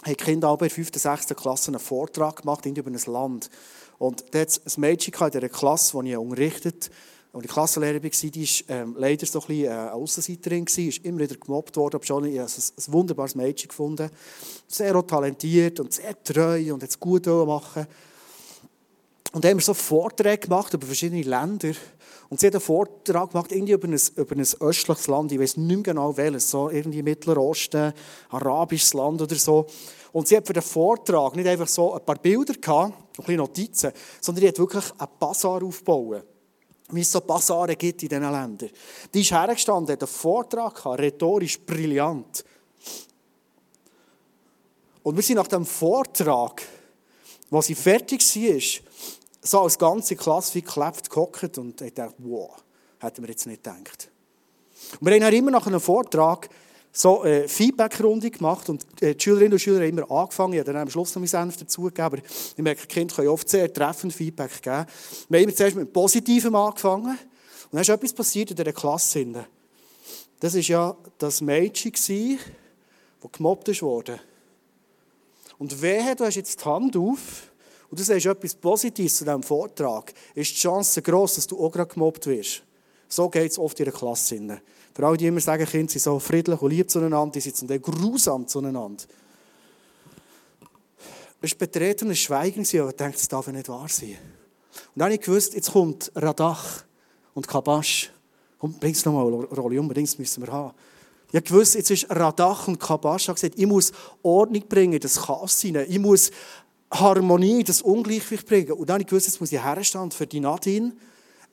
die 0.05 0.13
Kinder 0.13 0.51
in 0.51 0.57
der 0.59 0.69
5. 0.69 0.87
und 0.87 0.99
6. 0.99 1.27
Klasse 1.29 1.71
einen 1.71 1.79
Vortrag 1.79 2.43
gemacht 2.43 2.63
über 2.67 2.91
ein 2.91 3.01
Land. 3.07 3.49
Und 3.97 4.23
da 4.29 4.41
hat 4.41 4.61
ein 4.63 4.81
Mädchen 4.81 5.15
in 5.15 5.31
dieser 5.31 5.49
Klasse, 5.49 5.99
die 5.99 6.11
ich 6.11 6.17
unterrichtet 6.17 6.91
habe, 6.91 6.95
und 7.31 7.43
die 7.43 7.49
Klassenlehrerin 7.49 8.03
war, 8.03 8.09
die 8.11 8.47
war 8.47 8.75
ähm, 8.75 8.95
leider 8.95 9.25
so 9.25 9.41
ein 9.41 9.47
bisschen 9.47 9.71
äh, 9.71 9.89
Aussenseiterin, 9.89 10.65
ist 10.65 11.03
immer 11.03 11.21
wieder 11.21 11.37
gemobbt 11.37 11.75
worden, 11.75 11.95
aber 11.95 12.05
schon 12.05 12.25
ich 12.25 12.37
habe 12.37 12.47
ein, 12.47 12.63
ein 12.87 12.93
wunderbares 12.93 13.33
Mädchen 13.33 13.69
gefunden. 13.69 14.11
Sehr 14.67 15.07
talentiert 15.07 15.79
und 15.79 15.91
sehr 15.91 16.23
treu 16.23 16.71
und 16.71 16.83
hat 16.83 16.91
es 16.91 16.99
gut 16.99 17.25
machen. 17.25 17.87
Und 19.33 19.43
dann 19.43 19.51
haben 19.51 19.57
wir 19.57 19.63
so 19.63 19.73
Vorträge 19.73 20.47
gemacht 20.47 20.73
über 20.75 20.85
verschiedene 20.85 21.23
Länder. 21.23 21.73
Und 22.29 22.39
sie 22.39 22.47
hat 22.47 22.53
einen 22.53 22.61
Vortrag 22.61 23.31
gemacht 23.31 23.51
irgendwie 23.51 23.73
über 23.73 23.87
ein, 23.87 23.99
über 24.15 24.35
ein 24.35 24.45
östliches 24.61 25.07
Land. 25.07 25.31
Ich 25.31 25.39
weiß 25.39 25.57
nicht 25.57 25.67
mehr 25.67 25.81
genau 25.81 26.15
welches. 26.15 26.51
So 26.51 26.69
irgendwie 26.69 27.01
Mittlerer 27.01 27.41
Osten, 27.41 27.93
arabisches 28.29 28.93
Land 28.93 29.23
oder 29.23 29.35
so. 29.35 29.65
Und 30.11 30.27
sie 30.27 30.37
hat 30.37 30.45
für 30.45 30.53
den 30.53 30.61
Vortrag 30.61 31.35
nicht 31.35 31.47
einfach 31.47 31.67
so 31.67 31.95
ein 31.95 32.05
paar 32.05 32.17
Bilder 32.17 32.53
gehabt, 32.53 32.93
ein 32.93 33.15
bisschen 33.17 33.37
Notizen, 33.37 33.91
sondern 34.21 34.43
sie 34.43 34.47
hat 34.49 34.59
wirklich 34.59 34.85
einen 34.99 35.09
Bazar 35.19 35.63
aufgebaut. 35.63 36.23
Wie 36.91 37.01
es 37.01 37.11
so 37.11 37.21
Bazare 37.21 37.75
gibt 37.75 38.03
in 38.03 38.09
diesen 38.09 38.21
Ländern. 38.21 38.69
Die 39.11 39.21
ist 39.21 39.31
hergestanden, 39.31 39.93
hat 39.93 40.03
einen 40.03 40.07
Vortrag 40.07 40.75
gehabt, 40.75 40.99
rhetorisch 40.99 41.59
brillant. 41.59 42.45
Und 45.01 45.15
wir 45.15 45.23
sind 45.23 45.37
nach 45.37 45.47
dem 45.47 45.65
Vortrag, 45.65 46.61
als 47.49 47.65
sie 47.65 47.75
fertig 47.75 48.21
war, 48.21 48.92
so 49.43 49.61
als 49.61 49.77
ganze 49.77 50.15
Klasse 50.15 50.55
wie 50.55 50.61
geklebt 50.61 51.09
gehockt 51.09 51.57
und 51.57 51.81
ich 51.81 51.93
dachte, 51.93 52.15
wow, 52.19 52.51
hätten 52.99 53.21
wir 53.21 53.29
jetzt 53.29 53.45
nicht 53.45 53.63
gedacht. 53.63 54.09
Und 54.99 55.07
wir 55.07 55.13
haben 55.13 55.21
dann 55.21 55.33
immer 55.33 55.51
nach 55.51 55.67
einem 55.67 55.81
Vortrag 55.81 56.49
so 56.91 57.21
eine 57.21 57.47
Feedback-Runde 57.47 58.29
gemacht 58.31 58.69
und 58.69 58.85
die 59.01 59.15
Schülerinnen 59.17 59.53
und 59.53 59.59
Schüler 59.59 59.79
haben 59.79 59.97
immer 59.97 60.09
angefangen, 60.11 60.53
ich 60.53 60.59
habe 60.59 60.71
dann 60.71 60.81
am 60.83 60.89
Schluss 60.89 61.13
noch 61.15 61.21
meinen 61.21 61.27
Senf 61.27 61.57
dazugegeben, 61.57 62.05
aber 62.05 62.17
ich 62.17 62.57
merke, 62.57 62.85
Kinder 62.87 63.15
können 63.15 63.29
oft 63.29 63.49
sehr 63.49 63.71
treffend 63.71 64.13
Feedback 64.13 64.61
geben. 64.61 64.85
Wir 65.27 65.39
haben 65.39 65.43
immer 65.43 65.55
zuerst 65.55 65.75
mit 65.75 65.91
Positivem 65.91 66.55
angefangen 66.55 67.17
und 67.17 67.73
dann 67.73 67.81
ist 67.81 67.89
etwas 67.89 68.13
passiert 68.13 68.51
in 68.51 68.55
dieser 68.55 68.71
Klasse. 68.71 69.25
Das 70.39 70.53
war 70.53 70.61
ja 70.61 70.95
das 71.17 71.41
Mädchen, 71.41 71.93
das 73.21 73.31
gemobbt 73.31 73.81
wurde. 73.81 74.19
Und 75.57 75.81
wehe, 75.81 76.15
du 76.15 76.25
hast 76.25 76.35
jetzt 76.35 76.61
die 76.61 76.65
Hand 76.65 76.95
auf 76.95 77.52
und 77.93 77.99
du 77.99 78.03
sagst 78.03 78.25
etwas 78.25 78.55
Positives 78.55 79.17
zu 79.17 79.23
diesem 79.23 79.43
Vortrag, 79.43 80.11
ist 80.33 80.49
die 80.49 80.55
Chance 80.55 80.99
gross, 81.03 81.35
dass 81.35 81.45
du 81.45 81.63
auch 81.63 81.71
gerade 81.71 81.93
gemobbt 81.93 82.25
wirst. 82.25 82.63
So 83.07 83.29
geht 83.29 83.51
es 83.51 83.59
oft 83.59 83.79
in 83.79 83.85
der 83.85 83.93
Klasse. 83.93 84.61
Für 84.95 85.05
alle, 85.05 85.15
die 85.15 85.27
immer 85.27 85.39
sagen, 85.39 85.63
Kinder 85.63 85.91
sind 85.91 86.01
so 86.01 86.17
friedlich 86.17 86.59
und 86.59 86.71
lieb 86.71 86.89
zueinander, 86.89 87.33
die 87.33 87.41
sind 87.41 87.55
zum 87.55 87.67
Teil 87.67 87.79
grusam 87.79 88.47
zueinander. 88.47 89.03
Es 91.39 91.51
war 91.51 91.57
betretenes 91.59 92.17
Schweigen, 92.17 92.65
aber 92.79 92.89
ich 92.89 92.95
dachte, 92.95 93.11
das 93.11 93.27
darf 93.27 93.45
nicht 93.45 93.69
wahr 93.69 93.87
sein. 93.87 94.17
Und 94.73 94.79
dann 94.95 95.03
habe 95.03 95.13
ich 95.13 95.21
gewusst, 95.21 95.53
jetzt 95.53 95.71
kommt 95.71 96.11
Radach 96.15 96.85
und 97.35 97.47
Kabasch. 97.47 98.11
Komm, 98.57 98.73
bring 98.73 98.93
es 98.93 99.05
nochmal, 99.05 99.31
Rolli, 99.31 99.77
unbedingt 99.77 100.17
müssen 100.17 100.43
wir 100.43 100.51
haben. 100.51 100.73
Ich 101.33 101.37
habe 101.37 101.47
gewusst, 101.47 101.73
jetzt 101.73 101.89
ist 101.89 102.05
Radach 102.11 102.67
und 102.67 102.79
Kabasch. 102.79 103.23
Ich 103.23 103.27
habe 103.27 103.39
gesagt, 103.39 103.57
ich 103.57 103.65
muss 103.65 103.91
Ordnung 104.21 104.67
bringen, 104.67 104.99
das 104.99 105.19
Chaos 105.19 105.59
hinein. 105.61 105.87
Ich 105.89 105.97
muss 105.97 106.29
Harmonie, 106.93 107.63
das 107.63 107.81
Ungleichgewicht 107.81 108.47
bringen. 108.47 108.71
Und 108.73 108.89
dann 108.89 108.95
habe 108.95 109.03
ich 109.03 109.07
gewusst, 109.07 109.27
jetzt 109.27 109.39
muss 109.39 109.51
ich 109.51 109.63
herstehen 109.63 110.11
für 110.11 110.27
die 110.27 110.39
Nadine 110.39 110.93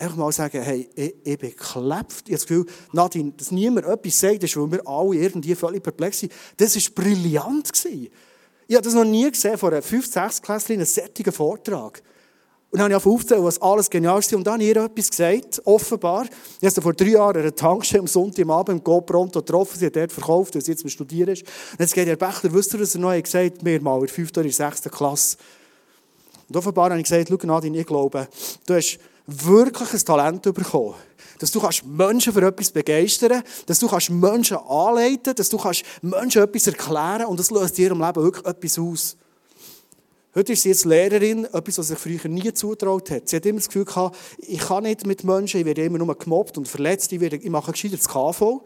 einfach 0.01 0.17
mal 0.17 0.33
sagen, 0.33 0.63
hey, 0.63 0.89
ich, 0.95 1.15
ich 1.23 1.39
bin 1.39 1.51
geklebt. 1.51 1.65
Ich 1.77 1.89
habe 1.89 2.33
das 2.33 2.47
Gefühl, 2.47 2.67
Nadine, 2.93 3.33
dass 3.37 3.51
niemand 3.51 3.87
etwas 3.87 4.19
sagt, 4.19 4.43
ist, 4.43 4.57
weil 4.57 4.73
wir 4.73 4.87
alle 4.87 5.17
irgendwie 5.17 5.55
völlig 5.55 5.83
perplex 5.83 6.21
sind. 6.21 6.33
Das 6.57 6.75
war 6.75 7.05
brillant. 7.05 7.71
Ich 7.85 8.77
habe 8.77 8.85
das 8.85 8.95
noch 8.95 9.05
nie 9.05 9.31
gesehen, 9.31 9.59
vor 9.59 9.71
einer 9.71 9.83
5-, 9.83 10.11
6 10.11 10.43
Klässlerin, 10.43 10.81
einen 10.81 10.87
sättigen 10.87 11.33
Vortrag. 11.33 12.03
Und 12.71 12.79
dann 12.79 12.93
habe 12.93 13.01
ich 13.01 13.07
aufgezählt, 13.07 13.43
was 13.43 13.61
alles 13.61 13.91
genial 13.91 14.21
ist. 14.21 14.33
Und 14.33 14.47
dann 14.47 14.55
habe 14.55 14.63
ich 14.63 14.69
ihr 14.69 14.77
etwas 14.77 15.11
gesagt, 15.11 15.61
offenbar. 15.65 16.25
Ich 16.25 16.65
habe 16.65 16.71
sie 16.71 16.81
vor 16.81 16.93
drei 16.93 17.09
Jahren 17.09 17.41
eine 17.41 17.53
Tankstelle 17.53 18.01
am 18.01 18.07
Sonntagabend 18.07 18.79
im 18.79 18.85
GoPronto 18.85 19.41
getroffen. 19.41 19.77
Sie 19.77 19.87
hat 19.87 19.97
dort 19.97 20.13
verkauft, 20.13 20.55
weil 20.55 20.63
sie 20.63 20.71
jetzt 20.71 20.85
am 20.85 20.89
Studieren 20.89 21.31
ist. 21.31 21.43
Und 21.43 21.81
jetzt 21.81 21.95
geht 21.95 22.07
Herr 22.07 22.17
Bächler, 22.17 22.53
wisst 22.53 22.73
ihr, 22.73 22.81
was 22.81 22.95
er 22.95 23.01
noch 23.01 23.21
gesagt 23.21 23.57
hat? 23.57 23.63
Mir 23.65 23.81
mal 23.81 23.97
in 23.97 24.07
der 24.07 24.15
5. 24.15 24.31
oder 24.37 24.49
6. 24.49 24.83
Klasse. 24.83 25.37
Und 26.49 26.57
offenbar 26.57 26.91
habe 26.91 27.01
ich 27.01 27.09
gesagt, 27.09 27.29
schau 27.29 27.47
Nadine, 27.47 27.81
ich 27.81 27.87
glaube, 27.87 28.29
du 28.67 28.75
hast 28.75 28.99
wirklich 29.27 29.93
ein 29.93 30.05
Talent 30.05 30.43
bekommen. 30.43 30.95
Dass 31.41 31.51
du 31.51 31.61
kannst 31.61 31.85
Menschen 31.85 32.33
für 32.33 32.47
etwas 32.47 32.71
begeistern 32.71 33.43
dass 33.67 33.79
du 33.79 33.89
kannst 33.89 34.11
Menschen 34.11 34.59
anleiten 34.59 35.35
dass 35.35 35.49
du 35.49 35.57
kannst 35.57 35.85
Menschen 36.03 36.43
etwas 36.43 36.67
erklären 36.67 37.27
und 37.27 37.41
das 37.41 37.51
löst 37.51 37.79
in 37.79 37.87
ihrem 37.87 38.01
Leben 38.01 38.23
wirklich 38.23 38.45
etwas 38.45 38.79
aus. 38.79 39.17
Heute 40.33 40.53
ist 40.53 40.63
sie 40.63 40.69
jetzt 40.69 40.85
Lehrerin, 40.85 41.45
etwas, 41.47 41.79
was 41.79 41.89
sich 41.89 41.99
früher 41.99 42.29
nie 42.29 42.53
zutraut 42.55 43.11
hat. 43.11 43.29
Sie 43.29 43.35
hat 43.35 43.45
immer 43.47 43.59
das 43.59 43.67
Gefühl 43.67 43.85
gehabt, 43.85 44.17
ich 44.39 44.61
kann 44.61 44.85
nicht 44.85 45.05
mit 45.05 45.25
Menschen, 45.25 45.59
ich 45.59 45.67
werde 45.67 45.85
immer 45.85 45.99
nur 45.99 46.17
gemobbt 46.17 46.57
und 46.57 46.69
verletzt, 46.69 47.11
ich, 47.11 47.19
werde, 47.19 47.37
ich 47.37 47.51
mache 47.51 47.73
gescheiter 47.73 47.97
das 47.97 48.07
KV. 48.07 48.63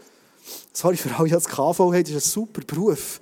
Sorry 0.75 0.99
für 0.99 1.15
alle, 1.17 1.29
die 1.29 1.33
das 1.33 1.49
KV 1.49 1.79
haben, 1.79 1.95
ist 1.95 2.13
ein 2.13 2.21
super 2.21 2.61
Beruf. 2.67 3.19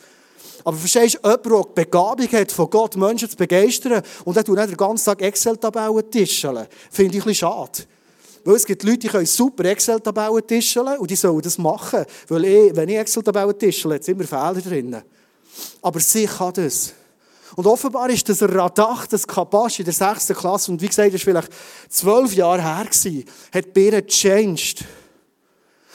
Aber 0.64 0.76
verstehst 0.76 1.20
du, 1.22 1.28
jemand, 1.28 1.46
der 1.46 1.62
die 1.62 1.84
Begabung 1.84 2.32
hat, 2.32 2.50
von 2.50 2.68
Gott 2.68 2.96
Menschen 2.96 3.30
zu 3.30 3.36
begeistern 3.36 4.02
und 4.24 4.36
dann 4.36 4.44
tut 4.44 4.56
nicht 4.56 4.70
den 4.70 4.76
ganzen 4.76 5.04
Tag 5.04 5.22
Excel-Tabellen 5.22 6.10
tischeln, 6.10 6.66
finde 6.90 7.16
ich 7.16 7.22
ein 7.22 7.28
bisschen 7.28 7.34
schade. 7.34 7.84
Weil 8.44 8.56
es 8.56 8.66
gibt 8.66 8.82
Leute, 8.82 8.98
die 8.98 9.08
können 9.08 9.26
super 9.26 9.66
Excel-Tabellen 9.66 10.44
tischeln 10.44 10.98
und 10.98 11.08
die 11.08 11.14
sollen 11.14 11.42
das 11.42 11.58
machen. 11.58 12.04
Weil 12.26 12.44
ich, 12.44 12.74
wenn 12.74 12.88
ich 12.88 12.96
Excel-Tabellen 12.96 13.56
tischle, 13.56 14.00
es 14.00 14.08
immer 14.08 14.24
Fehler 14.24 14.60
drin. 14.60 14.96
Aber 15.80 16.00
sie 16.00 16.26
kann 16.26 16.52
das. 16.54 16.94
Und 17.56 17.66
offenbar 17.66 18.08
ist 18.10 18.28
das 18.28 18.42
Radach, 18.42 19.06
das 19.06 19.26
Kabasch 19.26 19.78
in 19.78 19.84
der 19.84 19.94
6. 19.94 20.28
Klasse, 20.28 20.70
und 20.70 20.80
wie 20.80 20.88
gesagt, 20.88 21.12
das 21.12 21.26
war 21.26 21.32
vielleicht 21.32 21.52
zwölf 21.88 22.34
Jahre 22.34 22.62
her, 22.62 22.86
hat 23.52 23.72
Bären 23.72 24.06
changed. 24.06 24.84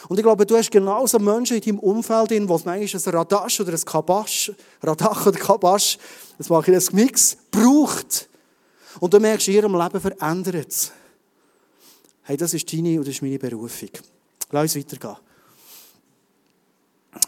Und 0.08 0.18
ich 0.18 0.24
glaube, 0.24 0.46
du 0.46 0.56
hast 0.56 0.72
genauso 0.72 1.20
Menschen 1.20 1.58
in 1.58 1.62
deinem 1.64 1.80
Umfeld, 1.80 2.32
die 2.32 2.40
manchmal 2.40 2.80
ein 2.80 2.88
Radasch 2.88 3.60
oder 3.60 3.74
ein 3.74 3.82
Kabasch, 3.84 4.52
Radach 4.82 5.26
oder 5.26 5.40
Kabasch, 5.40 5.98
das 6.38 6.50
mache 6.50 6.72
ich 6.72 6.76
als 6.76 6.94
Mix, 6.94 7.38
braucht. 7.52 8.30
Und 9.00 9.14
du 9.14 9.20
merkst, 9.20 9.48
in 9.48 9.56
ihrem 9.56 9.76
Leben 9.76 10.00
verändert 10.00 10.68
es. 10.70 10.92
Hey, 12.24 12.38
das 12.38 12.54
ist 12.54 12.72
deine 12.72 13.00
und 13.00 13.08
das 13.08 13.16
ist 13.16 13.22
meine 13.22 13.40
Berufung. 13.40 13.90
Lass 14.52 14.76
uns 14.76 14.86
weitergehen. 14.86 15.27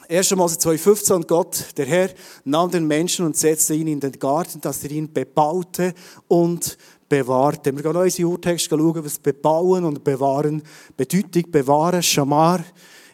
1. 0.09 0.35
Mose 0.35 0.57
2,15 0.57 1.13
und 1.13 1.27
Gott, 1.27 1.65
der 1.77 1.85
Herr, 1.85 2.09
nahm 2.43 2.71
den 2.71 2.87
Menschen 2.87 3.25
und 3.25 3.37
setzte 3.37 3.73
ihn 3.73 3.87
in 3.87 3.99
den 3.99 4.11
Garten, 4.13 4.59
dass 4.61 4.83
er 4.83 4.91
ihn 4.91 5.11
bebaute 5.11 5.93
und 6.27 6.77
bewahrte. 7.07 7.75
Wir 7.75 7.83
gehen 7.83 7.93
noch 7.93 8.01
unseren 8.01 8.25
Urtext 8.25 8.69
schauen, 8.69 9.03
was 9.03 9.19
bebauen 9.19 9.83
und 9.83 10.03
bewahren 10.03 10.63
bedeutet. 10.95 11.51
Bewahren, 11.51 12.03
Schamar, 12.03 12.63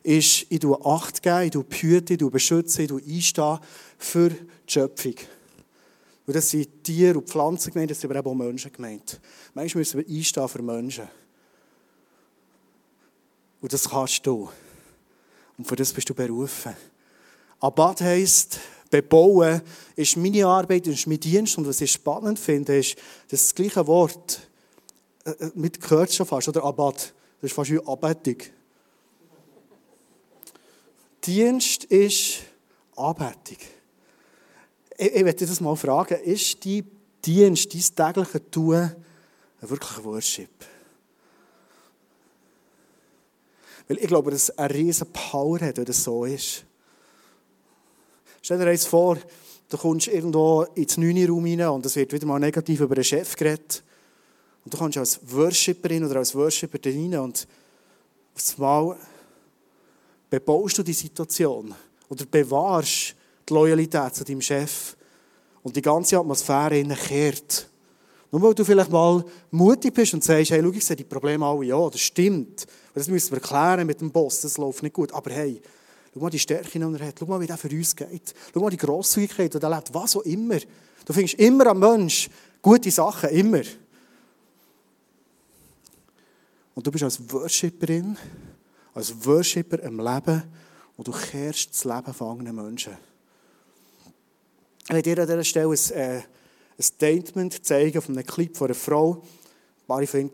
ist, 0.05 0.45
ich 0.49 0.59
tue 0.59 0.85
Acht 0.85 1.21
geben, 1.21 1.43
ich 1.43 1.51
tue 1.51 1.63
behüten, 1.63 2.13
ich 2.13 2.19
tue 2.19 2.31
beschützen, 2.31 2.81
ich 2.83 2.89
tue 2.89 3.01
einstehen 3.01 3.59
für 3.97 4.29
die 4.29 4.37
Schöpfung. 4.67 5.15
Und 6.27 6.35
das 6.35 6.49
sind 6.49 6.83
Tiere 6.83 7.17
und 7.17 7.29
Pflanzen 7.29 7.73
gemeint, 7.73 7.91
das 7.91 8.01
sind 8.01 8.15
aber 8.15 8.29
auch 8.29 8.35
Menschen 8.35 8.71
gemeint. 8.71 9.19
Manchmal 9.53 9.81
müssen 9.81 9.99
wir 9.99 10.15
einstehen 10.15 10.47
für 10.47 10.61
Menschen. 10.61 11.07
Und 13.61 13.73
das 13.73 13.89
kannst 13.89 14.25
du. 14.25 14.49
Und 15.57 15.67
für 15.67 15.75
das 15.75 15.93
bist 15.93 16.09
du 16.09 16.13
berufen. 16.13 16.73
Abad 17.59 18.01
heisst, 18.01 18.59
bebauen 18.89 19.61
ist 19.95 20.17
meine 20.17 20.45
Arbeit, 20.45 20.87
ist 20.87 21.07
mein 21.07 21.19
Dienst. 21.19 21.57
Und 21.57 21.67
was 21.67 21.81
ich 21.81 21.91
spannend 21.91 22.39
finde, 22.39 22.77
ist, 22.77 22.97
dass 23.29 23.41
das 23.41 23.55
gleiche 23.55 23.85
Wort, 23.87 24.47
äh, 25.25 25.31
äh 25.31 25.51
mit 25.55 25.81
gehört 25.81 26.13
schon 26.13 26.25
fast, 26.25 26.47
oder 26.47 26.63
Abad, 26.63 27.13
das 27.41 27.51
ist 27.51 27.53
fast 27.53 27.71
wie 27.71 27.79
Anbetung. 27.85 28.37
Dienst 31.23 31.85
ist 31.85 32.41
Anbetung. 32.95 33.57
Ich, 34.97 35.15
ich 35.15 35.23
möchte 35.23 35.45
das 35.45 35.61
mal 35.61 35.75
fragen, 35.75 36.19
ist 36.23 36.63
dein 36.65 36.89
Dienst, 37.25 37.73
dein 37.73 38.13
tägliches 38.13 38.41
Tun 38.51 38.91
wirklich 39.61 40.03
Worship? 40.03 40.49
Weil 43.87 43.97
ich 43.97 44.07
glaube, 44.07 44.31
dass 44.31 44.43
es 44.43 44.57
eine 44.57 44.73
riesige 44.73 45.09
Power 45.11 45.59
hat, 45.59 45.77
wenn 45.77 45.85
das 45.85 46.03
so 46.03 46.25
ist. 46.25 46.65
Stell 48.41 48.57
dir 48.57 48.67
eins 48.67 48.85
vor, 48.85 49.17
du 49.69 49.77
kommst 49.77 50.07
irgendwo 50.07 50.63
ins 50.75 50.97
9. 50.97 51.27
Raum 51.27 51.45
rein 51.45 51.61
und 51.61 51.85
es 51.85 51.95
wird 51.95 52.13
wieder 52.13 52.25
mal 52.25 52.39
negativ 52.39 52.79
über 52.79 52.95
den 52.95 53.03
Chef 53.03 53.35
geredet. 53.35 53.83
Und 54.63 54.73
du 54.73 54.77
kommst 54.77 54.97
als 54.97 55.19
Worshipperin 55.31 56.03
oder 56.03 56.17
als 56.17 56.33
Worshipper 56.33 56.79
rein 56.83 57.15
und 57.17 57.47
aufs 58.35 58.57
Mal 58.57 58.97
bebaust 60.29 60.77
du 60.77 60.83
die 60.83 60.93
Situation 60.93 61.73
oder 62.09 62.25
bewahrst 62.25 63.15
die 63.47 63.53
Loyalität 63.53 64.15
zu 64.15 64.23
deinem 64.23 64.41
Chef 64.41 64.95
und 65.63 65.75
die 65.75 65.81
ganze 65.81 66.17
Atmosphäre 66.17 66.83
kehrt. 66.83 67.69
Nur 68.35 68.49
weil 68.49 68.53
du 68.53 68.65
vielleicht 68.65 68.91
mal 68.91 69.23
mutig 69.49 69.93
bist 69.93 70.13
und 70.13 70.21
sagst, 70.21 70.51
hey, 70.51 70.61
schau, 70.61 70.69
ich 70.69 70.85
sehe 70.85 70.97
die 70.97 71.05
Probleme 71.05 71.45
alle, 71.45 71.67
ja, 71.67 71.89
das 71.89 72.01
stimmt. 72.01 72.67
Das 72.93 73.07
müssen 73.07 73.31
wir 73.31 73.39
klären 73.39 73.87
mit 73.87 74.01
dem 74.01 74.11
Boss, 74.11 74.41
das 74.41 74.57
läuft 74.57 74.83
nicht 74.83 74.91
gut. 74.91 75.13
Aber 75.13 75.31
hey, 75.31 75.61
schau 76.13 76.19
mal 76.19 76.29
die 76.29 76.39
Stärke, 76.39 76.67
die 76.69 76.81
er 76.81 77.07
hat. 77.07 77.15
Schau 77.17 77.27
mal, 77.27 77.39
wie 77.39 77.47
der 77.47 77.55
für 77.55 77.69
uns 77.69 77.95
geht. 77.95 78.33
Schau 78.53 78.59
mal 78.59 78.69
die 78.69 78.75
Grosszügigkeit, 78.75 79.53
die 79.53 79.57
er 79.57 79.69
lebt. 79.69 79.93
Was 79.93 80.17
auch 80.17 80.23
immer. 80.23 80.57
Du 81.05 81.13
findest 81.13 81.35
immer 81.35 81.67
am 81.67 81.79
Mensch 81.79 82.29
gute 82.61 82.91
Sachen, 82.91 83.29
immer. 83.29 83.61
Und 86.73 86.85
du 86.85 86.91
bist 86.91 87.05
als 87.05 87.31
Worshipperin, 87.31 88.17
als 88.93 89.13
Worshipper 89.25 89.81
im 89.81 89.97
Leben 89.97 90.43
und 90.97 91.07
du 91.07 91.13
kehrst 91.13 91.69
das 91.69 91.85
Leben 91.85 92.13
von 92.13 92.37
anderen 92.37 92.55
Menschen. 92.57 92.97
Ich 94.89 94.93
werde 94.93 95.15
dir 95.15 95.21
an 95.21 95.27
dieser 95.29 95.43
Stelle 95.45 95.69
ein, 95.69 95.97
äh, 95.97 96.21
ein 96.77 96.83
Statement 96.83 97.65
zeigen 97.65 98.01
von 98.01 98.17
einem 98.17 98.25
Clip 98.25 98.55
von 98.55 98.67
einer 98.67 98.75
Frau. 98.75 99.13
Ein 99.13 99.87
paar 99.87 100.07
von 100.07 100.31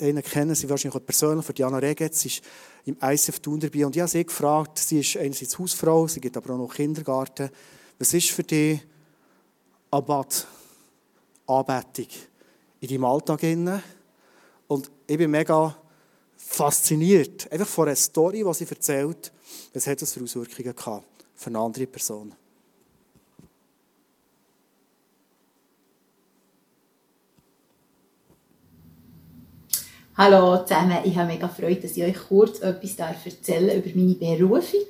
Ihnen 0.00 0.22
kennen 0.22 0.54
sie 0.54 0.68
wahrscheinlich 0.68 1.00
auch 1.00 1.04
persönlich, 1.04 1.44
für 1.44 1.52
Diana 1.52 1.78
Regetz. 1.78 2.20
Sie 2.20 2.28
ist 2.28 2.42
im 2.86 2.96
ICF 3.00 3.38
Thun 3.40 3.60
dabei. 3.60 3.86
Und 3.86 3.94
ich 3.94 4.00
habe 4.00 4.10
sie 4.10 4.24
gefragt, 4.24 4.78
sie 4.78 5.00
ist 5.00 5.16
einerseits 5.16 5.58
Hausfrau, 5.58 6.08
sie 6.08 6.20
gibt 6.20 6.36
aber 6.36 6.54
auch 6.54 6.58
noch 6.58 6.74
Kindergarten. 6.74 7.50
Was 7.98 8.14
ist 8.14 8.30
für 8.30 8.42
dich 8.42 8.80
Abad, 9.90 10.46
Anbetung 11.46 12.08
in 12.80 12.88
deinem 12.88 13.04
Alltag? 13.04 13.42
Und 14.66 14.90
ich 15.06 15.18
bin 15.18 15.30
mega 15.30 15.76
fasziniert, 16.36 17.50
einfach 17.52 17.68
von 17.68 17.88
einer 17.88 17.96
Story, 17.96 18.44
die 18.44 18.54
sie 18.54 18.68
erzählt, 18.68 19.32
was 19.72 19.86
hat 19.86 20.02
das 20.02 20.12
für 20.12 20.22
Auswirkungen 20.22 20.74
gehabt 20.74 21.06
für 21.34 21.50
eine 21.50 21.58
andere 21.58 21.86
Person. 21.86 22.34
Hallo 30.16 30.58
zusammen, 30.64 30.98
ich 31.02 31.16
habe 31.16 31.26
mega 31.26 31.48
Freude, 31.48 31.80
dass 31.80 31.96
ich 31.96 32.04
euch 32.04 32.28
kurz 32.28 32.60
etwas 32.60 32.96
erzählen 33.26 33.82
über 33.82 33.90
meine 33.98 34.14
Berufung. 34.14 34.86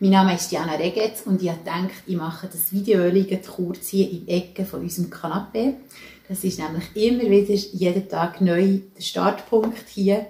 Mein 0.00 0.10
Name 0.10 0.34
ist 0.34 0.50
Diana 0.50 0.72
Regetz 0.72 1.22
und 1.26 1.40
ich 1.40 1.48
gedacht, 1.48 2.02
ich 2.08 2.16
mache 2.16 2.48
das 2.48 2.72
Video 2.72 3.08
kurz 3.54 3.86
hier 3.86 4.10
in 4.10 4.26
der 4.26 4.36
Ecke 4.38 4.64
von 4.64 4.80
unserem 4.80 5.10
Kanapee. 5.10 5.74
Das 6.28 6.42
ist 6.42 6.58
nämlich 6.58 6.84
immer 6.96 7.30
wieder 7.30 7.54
jeden 7.54 8.08
Tag 8.08 8.40
neu 8.40 8.80
der 8.96 9.02
Startpunkt 9.02 9.88
hier 9.90 10.26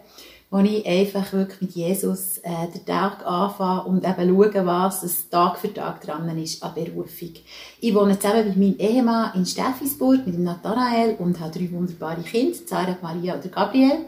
wo 0.55 0.61
ich 0.61 0.87
einfach 0.87 1.33
wirklich 1.33 1.63
mit 1.63 1.73
Jesus 1.73 2.39
äh, 2.39 2.69
den 2.73 2.87
Tag 2.87 3.27
anfange 3.27 3.83
und 3.87 4.05
eben 4.05 4.29
schaue, 4.29 4.67
was 4.67 5.03
es 5.03 5.29
Tag 5.29 5.59
für 5.59 5.75
Tag 5.75 6.01
dran 6.03 6.39
ist 6.39 6.63
an 6.63 6.75
Berufung. 6.75 7.33
Ich 7.81 7.93
wohne 7.93 8.17
zusammen 8.17 8.47
mit 8.47 8.57
meinem 8.57 8.79
Ehemann 8.79 9.35
in 9.35 9.47
Steffisburg, 9.47 10.25
mit 10.25 10.37
dem 10.37 10.45
Nathanael 10.45 11.17
und 11.19 11.41
habe 11.41 11.59
drei 11.59 11.73
wunderbare 11.73 12.23
Kinder, 12.23 12.57
Sarah, 12.67 12.97
Maria 13.03 13.35
und 13.35 13.51
Gabriel. 13.51 14.05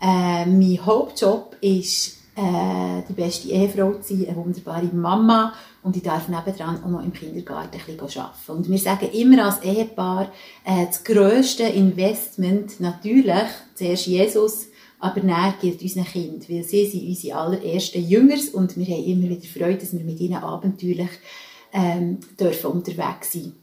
Äh, 0.00 0.46
mein 0.46 0.78
Hauptjob 0.84 1.56
ist, 1.60 2.18
äh, 2.36 3.02
die 3.08 3.12
beste 3.12 3.48
Ehefrau 3.48 3.94
zu 3.94 4.16
sein, 4.16 4.28
eine 4.28 4.36
wunderbare 4.36 4.86
Mama. 4.86 5.52
Und 5.82 5.96
ich 5.96 6.02
darf 6.02 6.28
nebendran 6.28 6.82
auch 6.82 6.88
noch 6.88 7.02
im 7.02 7.12
Kindergarten 7.12 7.76
ein 7.76 7.96
bisschen 7.96 8.22
arbeiten. 8.22 8.52
Und 8.52 8.70
wir 8.70 8.78
sagen 8.78 9.08
immer 9.12 9.46
als 9.46 9.62
Ehepaar, 9.62 10.30
äh, 10.64 10.86
das 10.86 11.04
grösste 11.04 11.64
Investment 11.64 12.80
natürlich, 12.80 13.48
zuerst 13.74 14.06
Jesus, 14.06 14.66
aber 14.98 15.22
näher 15.22 15.54
gilt 15.60 15.80
unseren 15.82 16.04
Kind, 16.04 16.50
weil 16.50 16.62
sie 16.62 16.86
sind 16.86 17.08
unsere 17.08 17.38
allerersten 17.38 18.06
Jüngers 18.06 18.50
und 18.50 18.76
wir 18.76 18.84
haben 18.84 19.04
immer 19.04 19.30
wieder 19.30 19.48
Freude, 19.48 19.78
dass 19.78 19.94
wir 19.94 20.04
mit 20.04 20.20
ihnen 20.20 20.42
abenteuerlich 20.42 21.10
ähm, 21.72 22.18
dürfen 22.38 22.70
unterwegs 22.70 23.32
sein 23.32 23.54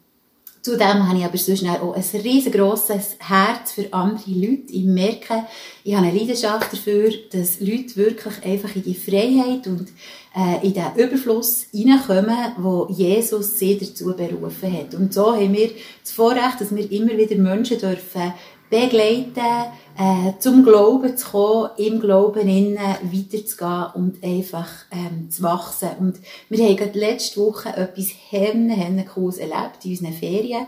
Zudem 0.67 1.07
habe 1.07 1.17
ich 1.17 1.23
aber 1.23 1.37
sonst 1.37 1.63
auch 1.63 1.93
ein 1.93 2.21
riesengroßes 2.21 3.19
Herz 3.19 3.71
für 3.71 3.87
andere 3.93 4.29
Leute. 4.31 4.73
Ich 4.73 4.83
merke, 4.83 5.45
ich 5.85 5.95
habe 5.95 6.07
eine 6.07 6.19
Leidenschaft 6.19 6.73
dafür, 6.73 7.09
dass 7.31 7.61
Leute 7.61 7.95
wirklich 7.95 8.43
einfach 8.43 8.75
in 8.75 8.83
die 8.83 8.93
Freiheit 8.93 9.65
und 9.65 9.87
äh, 10.35 10.67
in 10.67 10.73
den 10.73 10.93
Überfluss 10.97 11.67
hineinkommen, 11.71 12.51
wo 12.57 12.85
Jesus 12.89 13.57
sie 13.57 13.77
dazu 13.77 14.13
berufen 14.13 14.77
hat. 14.77 14.93
Und 14.93 15.13
so 15.13 15.33
haben 15.33 15.53
wir 15.53 15.69
das 16.03 16.11
Vorrecht, 16.11 16.59
dass 16.59 16.75
wir 16.75 16.91
immer 16.91 17.17
wieder 17.17 17.37
Menschen 17.37 17.79
dürfen 17.79 18.33
begleiten, 18.69 19.71
äh, 19.97 20.33
zum 20.39 20.63
Glauben 20.63 21.17
zu 21.17 21.27
kommen, 21.29 21.69
im 21.77 21.99
Glauben 21.99 22.47
innen 22.47 22.77
weiterzugehen 22.77 23.85
und 23.95 24.23
einfach 24.23 24.69
ähm, 24.91 25.29
zu 25.31 25.43
wachsen. 25.43 25.89
Und 25.99 26.19
wir 26.49 26.63
haben 26.65 26.77
gerade 26.77 26.99
letzte 26.99 27.41
Woche 27.41 27.69
etwas 27.69 28.11
herne, 28.29 28.73
herne 28.73 29.05
cooles 29.05 29.37
erlebt 29.37 29.83
in 29.83 29.91
unseren 29.91 30.13
Ferien. 30.13 30.67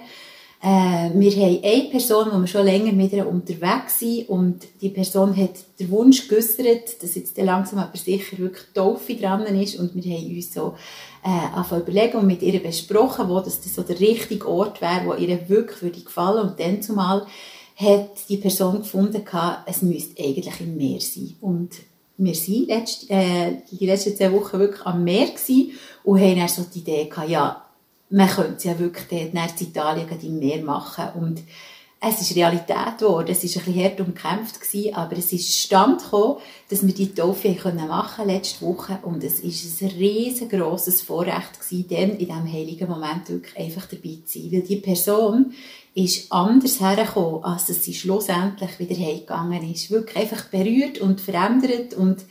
Äh, 0.62 1.12
wir 1.14 1.32
haben 1.32 1.64
eine 1.64 1.90
Person, 1.90 2.28
die 2.34 2.40
wir 2.42 2.48
schon 2.48 2.66
länger 2.66 2.92
mit 2.92 3.14
ihr 3.14 3.28
unterwegs 3.28 4.00
sind 4.00 4.28
und 4.28 4.68
die 4.82 4.90
Person 4.90 5.38
hat 5.38 5.52
den 5.80 5.90
Wunsch 5.90 6.28
geäussert, 6.28 7.02
dass 7.02 7.16
jetzt 7.16 7.38
langsam 7.38 7.80
aber 7.80 7.98
sicher 7.98 8.38
wirklich 8.40 8.66
Taufe 8.74 9.16
dran 9.16 9.46
ist 9.56 9.80
und 9.80 9.96
wir 9.96 10.18
haben 10.18 10.36
uns 10.36 10.54
so 10.54 10.76
äh, 11.24 11.78
überlegen 11.80 12.18
und 12.18 12.28
mit 12.28 12.42
ihr 12.42 12.62
besprochen, 12.62 13.30
wo 13.30 13.40
das 13.40 13.64
so 13.64 13.84
der 13.84 14.00
richtige 14.00 14.50
Ort 14.50 14.82
wäre, 14.82 15.06
wo 15.06 15.14
ihr 15.14 15.48
wirklich 15.48 15.82
würde 15.82 16.02
gefallen 16.02 16.50
und 16.50 16.60
dann 16.60 16.82
zumal 16.82 17.26
hat 17.80 18.10
die 18.28 18.38
Person 18.38 18.80
gefunden, 18.80 19.24
es 19.66 19.82
müsste 19.82 20.22
eigentlich 20.22 20.60
im 20.60 20.76
Meer 20.76 21.00
sein. 21.00 21.36
Und 21.40 21.70
wir 22.18 22.34
waren 22.34 22.68
letzt, 22.68 23.10
äh, 23.10 23.62
die 23.72 23.86
letzten 23.86 24.18
zwei 24.18 24.34
Wochen 24.34 24.60
wirklich 24.60 24.86
am 24.86 25.06
Meer 25.06 25.28
gewesen 25.28 25.72
und 26.04 26.20
haben 26.20 26.38
dann 26.38 26.50
so 26.50 26.64
die 26.64 26.80
Idee 26.80 27.06
gehabt, 27.06 27.30
ja, 27.30 27.66
man 28.10 28.28
könnte 28.28 28.56
es 28.58 28.64
ja 28.66 28.78
wirklich 28.78 29.32
dort 29.32 29.62
in 29.62 29.68
Italien 29.68 30.08
im 30.22 30.40
Meer 30.40 30.62
machen. 30.62 31.06
Und 31.22 31.42
es 32.02 32.22
ist 32.22 32.36
Realität 32.36 32.98
geworden. 32.98 33.28
Es 33.30 33.44
war 33.44 33.62
ein 33.62 33.66
bisschen 33.66 33.84
hart 33.84 34.00
umkämpft, 34.00 34.62
gewesen, 34.62 34.94
aber 34.96 35.18
es 35.18 35.34
ist 35.34 35.54
Stand 35.54 36.02
gekommen, 36.02 36.38
dass 36.70 36.86
wir 36.86 36.94
die 36.94 37.14
Taufe 37.14 37.54
machen 37.74 38.28
letzte 38.28 38.66
Woche. 38.66 39.00
Und 39.02 39.24
es 39.24 39.42
ist 39.42 39.82
ein 39.82 39.90
riesengroßes 39.90 41.02
Vorrecht 41.02 41.60
gewesen, 41.60 41.88
dann 41.90 42.12
in 42.12 42.20
diesem 42.20 42.54
heiligen 42.54 42.90
Moment 42.90 43.28
wirklich 43.28 43.58
einfach 43.58 43.86
dabei 43.88 44.20
zu 44.26 44.40
sein. 44.40 44.52
Weil 44.52 44.62
die 44.62 44.78
Person 44.78 45.54
ist 45.94 46.32
anders 46.32 46.80
hergekommen, 46.80 47.44
als 47.44 47.66
dass 47.66 47.84
sie 47.84 47.94
schlussendlich 47.94 48.80
wieder 48.80 48.96
heimgegangen 48.96 49.70
ist. 49.70 49.92
Wirklich 49.92 50.16
einfach 50.16 50.46
berührt 50.46 51.00
und 51.00 51.20
verändert 51.20 51.94
und 51.96 52.24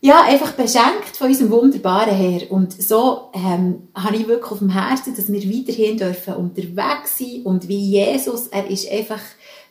ja, 0.00 0.22
einfach 0.22 0.52
beschenkt 0.52 1.16
von 1.16 1.28
unserem 1.28 1.50
wunderbaren 1.50 2.14
Herr. 2.14 2.52
Und 2.52 2.72
so 2.80 3.30
ähm, 3.34 3.88
habe 3.94 4.16
ich 4.16 4.28
wirklich 4.28 4.52
auf 4.52 4.58
dem 4.58 4.70
Herzen, 4.70 5.16
dass 5.16 5.30
wir 5.30 5.42
weiterhin 5.42 5.96
dürfen 5.96 6.34
unterwegs 6.34 7.18
sein 7.18 7.42
und 7.44 7.68
wie 7.68 7.78
Jesus, 7.78 8.46
er 8.48 8.68
ist 8.70 8.90
einfach 8.90 9.20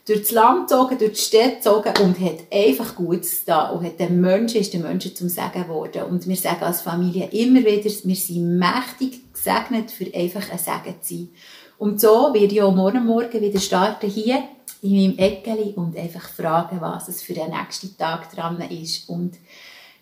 durch 0.05 0.21
das 0.21 0.31
Land 0.31 0.69
gezogen, 0.69 0.97
durch 0.97 1.13
die 1.13 1.19
Städte 1.19 1.55
gezogen 1.55 1.93
und 2.01 2.19
hat 2.19 2.39
einfach 2.51 2.95
Gutes 2.95 3.43
da 3.45 3.69
und 3.69 3.85
hat 3.85 3.99
den 3.99 4.21
Menschen, 4.21 4.61
ist 4.61 4.73
den 4.73 4.81
Menschen 4.81 5.15
zum 5.15 5.27
Segen 5.27 5.63
geworden. 5.63 6.03
Und 6.03 6.27
wir 6.27 6.35
sagen 6.37 6.63
als 6.63 6.81
Familie 6.81 7.27
immer 7.31 7.59
wieder, 7.59 7.89
wir 7.89 8.15
sind 8.15 8.57
mächtig 8.57 9.33
gesegnet, 9.33 9.91
für 9.91 10.05
einfach 10.13 10.49
ein 10.49 10.59
Segen 10.59 11.01
zu 11.01 11.13
sein. 11.13 11.29
Und 11.77 12.01
so 12.01 12.33
werde 12.33 12.53
ich 12.53 12.61
auch 12.61 12.73
morgen 12.73 13.05
Morgen 13.05 13.41
wieder 13.41 13.59
starten 13.59 14.09
hier 14.09 14.43
in 14.81 14.95
meinem 14.95 15.17
Eckeli 15.17 15.73
und 15.75 15.97
einfach 15.97 16.29
fragen, 16.29 16.79
was 16.81 17.07
es 17.09 17.21
für 17.21 17.33
den 17.33 17.51
nächsten 17.51 17.97
Tag 17.97 18.33
dran 18.33 18.61
ist. 18.69 19.09
Und 19.09 19.35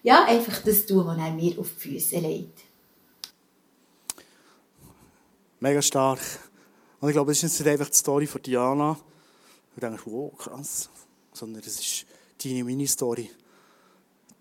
ja, 0.05 0.23
einfach 0.25 0.61
das 0.61 0.85
tun, 0.85 1.03
was 1.07 1.17
er 1.17 1.31
mir 1.31 1.57
auf 1.57 1.67
die 1.73 1.89
Füße 1.89 2.19
legt. 2.19 2.59
Mega 5.59 5.81
stark. 5.81 6.19
Und 6.99 7.09
ich 7.09 7.13
glaube, 7.13 7.31
das 7.31 7.41
ist 7.41 7.59
nicht 7.59 7.67
einfach 7.67 7.89
die 7.89 7.97
Story 7.97 8.27
von 8.27 8.39
Diana. 8.43 8.99
Du 9.73 9.81
denkst, 9.81 10.03
wow, 10.05 10.31
krass. 10.37 10.91
Sondern 11.33 11.63
es 11.65 11.79
ist 11.79 12.05
deine 12.43 12.61
und 12.61 12.67
meine 12.67 12.87
Story. 12.87 13.31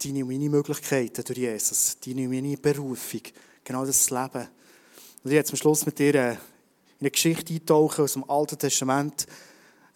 Deine 0.02 0.22
und 0.22 0.28
meine 0.28 0.50
Möglichkeiten 0.50 1.24
durch 1.24 1.38
Jesus. 1.38 1.96
Deine 1.98 2.24
und 2.24 2.30
meine 2.30 2.58
Berufung. 2.58 3.22
Genau 3.64 3.86
das 3.86 4.10
Leben. 4.10 4.48
Und 5.22 5.30
ich 5.30 5.32
jetzt 5.32 5.48
zum 5.48 5.56
Schluss 5.56 5.86
mit 5.86 5.98
dir 5.98 6.14
äh, 6.14 6.32
in 6.32 6.38
eine 7.00 7.10
Geschichte 7.10 7.54
eintauchen 7.54 8.04
aus 8.04 8.12
dem 8.12 8.28
Alten 8.28 8.58
Testament, 8.58 9.26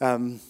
ähm, 0.01 0.41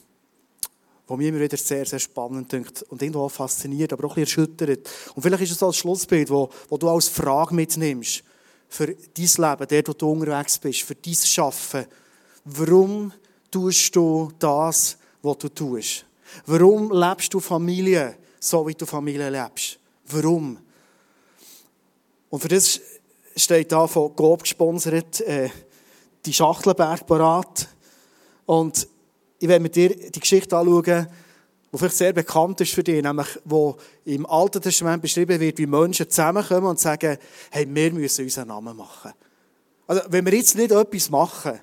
wo 1.09 1.17
mich 1.17 1.27
immer 1.27 1.41
wieder 1.41 1.57
sehr, 1.57 1.87
sehr 1.87 1.99
spannend 1.99 2.53
dünkt 2.53 2.83
und 2.83 3.01
irgendwo 3.01 3.23
auch 3.23 3.31
fasziniert, 3.31 3.93
aber 3.93 4.07
auch 4.07 4.17
ein 4.17 4.23
bisschen 4.23 4.45
erschüttert. 4.45 4.89
Und 5.15 5.23
vielleicht 5.23 5.43
ist 5.43 5.53
es 5.53 5.63
ein 5.63 5.73
Schlussbild, 5.73 6.29
wo, 6.29 6.51
wo 6.69 6.77
du 6.77 6.89
als 6.89 7.09
Frage 7.09 7.55
mitnimmst 7.55 8.23
für 8.69 8.87
dein 8.87 8.97
Leben, 9.17 9.69
der, 9.69 9.83
wo 9.87 9.93
du 9.95 10.11
unterwegs 10.13 10.59
bist, 10.59 10.83
für 10.83 10.95
dein 10.95 11.15
Schaffen. 11.15 11.87
Warum 12.45 13.13
tust 13.51 13.97
du 13.97 14.31
das, 14.39 14.99
was 15.23 15.39
du 15.39 15.49
tust? 15.49 16.05
Warum 16.45 16.93
lebst 16.93 17.33
du 17.33 17.41
Familie 17.41 18.17
so, 18.39 18.67
wie 18.67 18.75
du 18.75 18.85
Familie 18.85 19.31
lebst? 19.31 19.79
Warum? 20.09 20.59
Und 22.29 22.41
für 22.41 22.49
das 22.49 22.81
steht 23.35 23.73
da 23.73 23.87
von 23.87 24.15
Gob 24.15 24.43
gesponsert 24.43 25.23
äh, 25.23 25.49
die 26.27 26.35
Schachtelberg 26.35 27.07
parat. 27.07 27.69
Und 28.45 28.87
ich 29.39 29.49
werde 29.49 29.63
mit 29.63 29.75
dir 29.77 29.95
die 29.95 30.21
Geschichte 30.21 30.57
anschauen, 30.57 31.07
die 31.73 31.79
vielleicht 31.79 31.97
sehr 31.97 32.13
bekannt 32.13 32.61
ist 32.61 32.75
für 32.75 32.83
dich, 32.83 33.03
nämlich 33.03 33.29
wo 33.45 33.77
im 34.05 34.27
Alten 34.27 34.61
Testament 34.61 35.03
beschrieben 35.03 35.39
wird, 35.39 35.59
wie 35.59 35.67
Menschen 35.67 36.09
zusammenkommen 36.09 36.69
und 36.69 36.81
sagen, 36.81 37.19
hey, 37.51 37.67
wir 37.69 37.93
müssen 37.93 38.25
unseren 38.25 38.49
Namen 38.49 38.77
machen. 38.77 39.13
Also, 39.87 40.03
wenn 40.09 40.25
wir 40.25 40.35
jetzt 40.35 40.57
nicht 40.57 40.71
etwas 40.71 41.11
machen, 41.11 41.61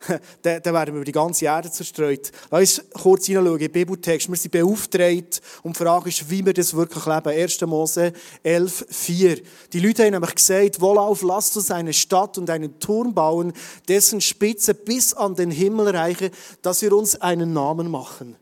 dann, 0.42 0.64
werden 0.64 0.94
wir 0.94 0.96
über 0.96 1.04
die 1.04 1.12
ganze 1.12 1.46
Erde 1.46 1.70
zerstreut. 1.70 2.30
Lass 2.50 2.78
uns 2.78 2.90
kurz 2.92 3.26
hineinschauen 3.26 3.54
in 3.54 3.66
den 3.66 3.72
Bibeltext. 3.72 4.28
Wir 4.28 4.36
sind 4.36 4.52
beauftragt 4.52 5.40
und 5.62 5.76
die 5.76 5.82
Frage 5.82 6.08
ist, 6.08 6.30
wie 6.30 6.44
wir 6.44 6.54
das 6.54 6.74
wirklich 6.74 7.04
leben. 7.04 7.28
1. 7.28 7.60
Mose 7.62 8.12
11, 8.42 8.86
4. 8.88 9.40
Die 9.72 9.80
Leute 9.80 10.04
haben 10.04 10.12
nämlich 10.12 10.34
gesagt, 10.34 10.80
wohlauf, 10.80 11.22
lasst 11.22 11.56
uns 11.56 11.70
eine 11.70 11.92
Stadt 11.92 12.38
und 12.38 12.48
einen 12.50 12.78
Turm 12.78 13.12
bauen, 13.12 13.52
dessen 13.88 14.20
Spitze 14.20 14.74
bis 14.74 15.14
an 15.14 15.34
den 15.34 15.50
Himmel 15.50 15.88
reiche, 15.88 16.30
dass 16.62 16.82
wir 16.82 16.92
uns 16.92 17.20
einen 17.20 17.52
Namen 17.52 17.90
machen. 17.90 18.36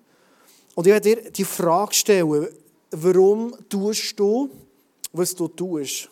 Und 0.74 0.86
ich 0.86 0.92
werde 0.92 1.16
dir 1.16 1.30
die 1.30 1.44
Frage 1.44 1.94
stellen, 1.94 2.48
warum 2.90 3.54
tust 3.68 4.18
du, 4.18 4.50
was 5.12 5.34
du 5.34 5.48
tust 5.48 6.10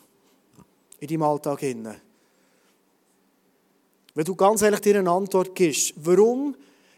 in 1.01 1.09
deinem 1.09 1.23
Alltag? 1.23 1.61
Hinein? 1.61 2.04
Wenn 4.15 4.25
du 4.25 4.37
ganz 4.37 4.63
ehrlich 4.63 4.81
dir 4.81 4.99
eine 4.99 5.11
Antwort 5.11 5.55
gibst, 5.55 5.93
warum 5.97 6.55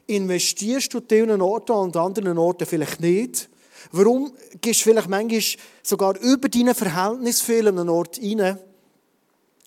investierst 0.07 0.93
du 0.93 0.99
an 0.99 1.31
einen 1.31 1.43
Orten 1.43 1.73
und 1.73 1.97
an 1.97 2.07
anderen 2.07 2.39
Orten 2.39 2.67
vielleicht 2.67 3.01
nicht? 3.01 3.49
Warum 3.93 4.33
gehst 4.61 4.81
du 4.81 4.85
vielleicht 4.85 5.09
manchmal 5.09 5.43
sogar 5.83 6.19
über 6.21 6.49
deine 6.49 6.75
Verhältnis 6.75 7.41
viel 7.41 7.69
an 7.69 7.79
einen 7.79 7.89
Ort 7.89 8.19
rein? 8.19 8.59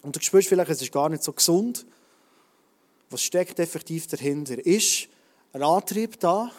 Und 0.04 0.16
du 0.16 0.22
spürst 0.22 0.48
vielleicht, 0.48 0.70
es 0.70 0.82
ist 0.82 0.92
gar 0.92 1.10
nicht 1.10 1.24
so 1.24 1.34
gesund. 1.34 1.86
Was 3.10 3.24
steckt 3.24 3.60
effektiv 3.60 4.08
dahinter? 4.08 4.64
Ist 4.66 5.08
ein 5.52 5.64
Antrieb 5.64 6.20
da, 6.20 6.52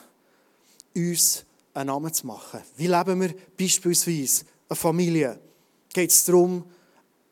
uns 0.96 1.44
einen 1.72 1.86
Namen 1.86 2.12
zu 2.12 2.26
machen? 2.26 2.60
Wie 2.76 2.88
leben 2.88 3.20
wir 3.20 3.34
beispielsweise 3.56 4.44
eine 4.68 4.76
Familie? 4.76 5.38
Geht 5.92 6.10
es 6.10 6.24
darum, 6.24 6.64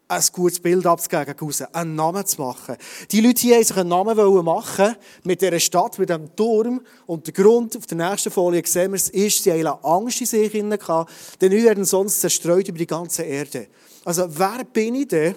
ein 0.08 0.22
gutes 0.32 0.58
Bild 0.58 0.86
abzugeben 0.86 1.34
einen 1.72 1.94
Namen 1.94 2.24
zu 2.24 2.40
machen. 2.40 2.76
Die 3.10 3.20
Leute 3.20 3.42
hier 3.42 3.56
wollten 3.56 3.66
sich 3.66 3.76
einen 3.76 3.90
Namen 3.90 4.44
machen 4.44 4.96
mit 5.24 5.42
dieser 5.42 5.60
Stadt, 5.60 5.98
mit 5.98 6.08
diesem 6.08 6.34
Turm. 6.34 6.80
Und 7.06 7.26
der 7.26 7.34
Grund, 7.34 7.76
auf 7.76 7.86
der 7.86 7.98
nächsten 7.98 8.30
Folie 8.30 8.62
sehen 8.64 8.92
wir 8.92 8.96
es, 8.96 9.10
ist, 9.10 9.44
sie 9.44 9.52
hatten 9.52 9.84
Angst 9.84 10.20
in 10.22 10.26
sich 10.26 10.50
hinein, 10.50 10.78
denn 11.40 11.52
wir 11.52 11.62
werden 11.62 11.84
sonst 11.84 12.20
zerstreut 12.20 12.68
über 12.68 12.78
die 12.78 12.86
ganze 12.86 13.22
Erde. 13.22 13.68
Also, 14.04 14.26
wer 14.28 14.64
bin 14.64 14.94
ich 14.94 15.08
denn, 15.08 15.36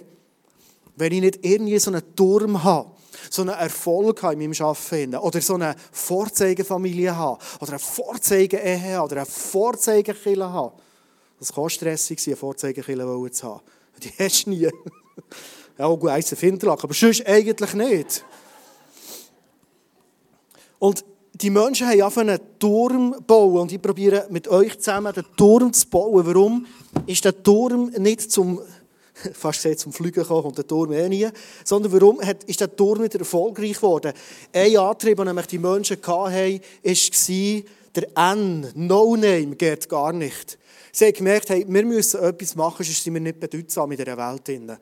wenn 0.96 1.12
ich 1.12 1.22
nicht 1.22 1.40
irgendwie 1.46 1.78
so 1.78 1.92
einen 1.92 2.16
Turm 2.16 2.64
habe? 2.64 2.92
so 3.30 3.44
einen 3.44 3.52
Erfolg 3.52 4.24
habe 4.24 4.34
in 4.34 4.50
meinem 4.50 4.66
Arbeiten 4.66 5.16
oder 5.16 5.42
so 5.42 5.54
eine 5.54 5.76
Vorzeigefamilie 5.92 7.16
habe 7.16 7.38
oder 7.60 7.74
eine 7.74 7.80
Vorzeige-Ehe 7.80 9.02
oder 9.02 9.18
eine 9.18 9.26
Vorzeigekille 9.26 10.52
habe. 10.52 10.74
Das 11.40 11.54
kann 11.54 11.70
stressig 11.70 12.20
sein, 12.20 12.34
eine 12.34 12.38
Vorzeigekille 12.38 13.32
zu 13.32 13.48
haben. 13.48 13.62
Die 14.04 14.12
hast 14.24 14.46
du 14.46 14.50
nie. 14.50 14.70
Ja, 15.78 15.88
gut, 15.88 16.10
eins 16.10 16.34
auf 16.34 16.40
Hinterlagen, 16.40 16.84
aber 16.84 16.94
sonst 16.94 17.26
eigentlich 17.26 17.74
nicht. 17.74 18.26
Und 20.80 21.06
die 21.34 21.50
Menschen 21.50 21.88
haben 21.88 22.02
einfach 22.02 22.22
einen 22.22 22.40
Turm 22.60 23.16
bauen 23.26 23.62
und 23.62 23.72
ich 23.72 23.82
probiere 23.82 24.28
mit 24.30 24.48
euch 24.48 24.78
zusammen 24.80 25.14
den 25.14 25.26
Turm 25.36 25.74
zu 25.74 25.88
bauen. 25.88 26.26
Warum 26.26 26.66
ist 27.08 27.26
der 27.26 27.42
Turm 27.42 27.92
nicht 27.98 28.32
zum, 28.32 28.60
fast 29.34 29.64
gesagt, 29.64 29.80
zum 29.80 29.94
Fliegen 29.94 30.22
gekommen 30.22 30.46
und 30.46 30.58
der 30.58 30.68
Turm 30.68 30.92
eh 30.92 31.08
nie, 31.10 31.28
sondern 31.64 31.92
warum 31.94 32.20
ist 32.46 32.60
der 32.60 32.76
Turm 32.76 33.02
nicht 33.02 33.16
erfolgreich 33.16 33.76
geworden? 33.76 34.14
Ein 34.54 34.78
Antrieb, 34.78 35.18
den 35.18 35.42
die 35.50 35.58
Menschen 35.58 35.98
hatten, 35.98 36.34
war, 36.34 37.64
der 37.96 38.08
N, 38.16 38.72
No 38.76 39.16
Name, 39.16 39.56
geht 39.56 39.90
gar 39.90 40.14
nicht. 40.14 40.58
Sie 40.92 41.06
haben 41.06 41.14
gemerkt, 41.14 41.50
hey, 41.50 41.66
wir 41.68 41.86
müssen 41.86 42.22
etwas 42.22 42.56
machen, 42.56 42.84
sonst 42.84 43.04
sind 43.04 43.14
wir 43.14 43.22
nicht 43.22 43.40
bedeutsam 43.40 43.92
in 43.92 43.98
dieser 43.98 44.18
Welt. 44.18 44.80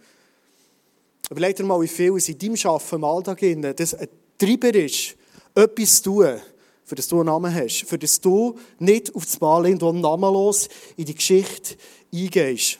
Überleg 1.29 1.55
dir 1.55 1.63
mal, 1.63 1.81
wie 1.81 1.87
viel 1.87 2.15
es 2.15 2.29
in 2.29 2.39
deinem 2.39 2.55
Arbeiten 2.63 2.95
im 2.95 3.03
Alltag 3.03 3.75
das 3.75 3.93
ein 3.93 4.07
Treiber 4.37 4.73
ist, 4.73 5.15
etwas 5.53 6.01
zu 6.01 6.03
tun, 6.03 6.39
für 6.83 6.95
das 6.95 7.07
du 7.07 7.17
einen 7.17 7.27
Namen 7.27 7.53
hast, 7.53 7.83
für 7.85 7.99
das 7.99 8.19
du 8.19 8.57
nicht 8.79 9.13
auf 9.13 9.25
das 9.25 9.39
Mal 9.39 9.65
irgendwo 9.65 9.91
namenlos 9.91 10.69
in 10.97 11.05
die 11.05 11.13
Geschichte 11.13 11.75
eingehst. 12.11 12.79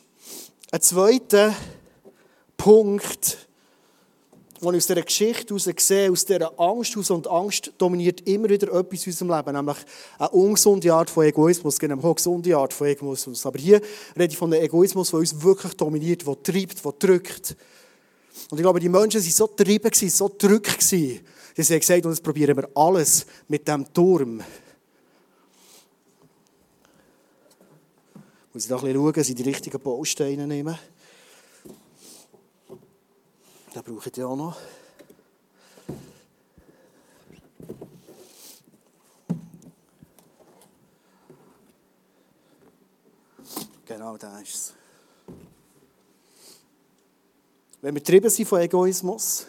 Ein 0.71 0.81
zweiter 0.81 1.55
Punkt, 2.57 3.48
was 4.61 4.73
ich 4.73 4.77
aus 4.77 4.87
dieser 4.87 5.01
Geschichte 5.01 5.55
heraus 5.55 5.87
sehe, 5.87 6.11
aus 6.11 6.25
dieser 6.25 6.59
Angst 6.59 6.91
heraus, 6.93 7.11
und 7.11 7.27
Angst 7.27 7.73
dominiert 7.77 8.27
immer 8.27 8.49
wieder 8.49 8.73
etwas 8.73 9.05
in 9.05 9.11
unserem 9.11 9.31
Leben, 9.31 9.55
nämlich 9.55 9.77
eine 10.17 10.29
ungesunde 10.29 10.93
Art 10.93 11.09
von 11.09 11.25
Egoismus, 11.25 11.79
genau, 11.79 12.01
eine 12.01 12.13
gesunde 12.13 12.57
Art 12.57 12.73
von 12.73 12.87
Egoismus. 12.87 13.45
Aber 13.45 13.57
hier 13.57 13.81
rede 14.17 14.33
ich 14.33 14.37
von 14.37 14.53
einem 14.53 14.63
Egoismus, 14.63 15.11
der 15.11 15.19
uns 15.19 15.41
wirklich 15.41 15.73
dominiert, 15.75 16.27
der 16.27 16.43
treibt, 16.43 16.83
der 16.83 16.91
drückt. 16.91 17.55
Und 18.51 18.57
ich 18.57 18.63
glaube, 18.63 18.79
die 18.79 18.89
Menschen 18.89 19.21
waren 19.21 19.31
so 19.31 19.47
getrieben, 19.47 19.91
so 19.93 20.31
drückt, 20.37 20.77
dass 20.77 20.89
sie 20.89 21.21
gesagt 21.55 22.05
und 22.05 22.11
jetzt 22.11 22.23
probieren 22.23 22.57
wir 22.57 22.69
alles 22.75 23.25
mit 23.47 23.67
diesem 23.67 23.91
Turm. 23.93 24.43
Muss 28.53 28.63
ich 28.63 28.69
da 28.69 28.75
ein 28.75 28.81
bisschen 28.81 28.95
schauen, 28.95 29.13
dass 29.13 29.29
ich 29.29 29.35
die 29.35 29.43
richtigen 29.43 29.79
Bausteine 29.79 30.47
nehme. 30.47 30.79
Den 33.73 33.84
brauche 33.84 34.10
ich 34.10 34.23
auch 34.23 34.36
noch. 34.36 34.58
Genau, 43.86 44.17
da 44.17 44.39
ist 44.39 44.55
es. 44.55 44.73
Wenn 47.82 47.93
wir 47.93 48.01
getrieben 48.01 48.29
sind 48.29 48.47
von 48.47 48.60
Egoismus, 48.60 49.47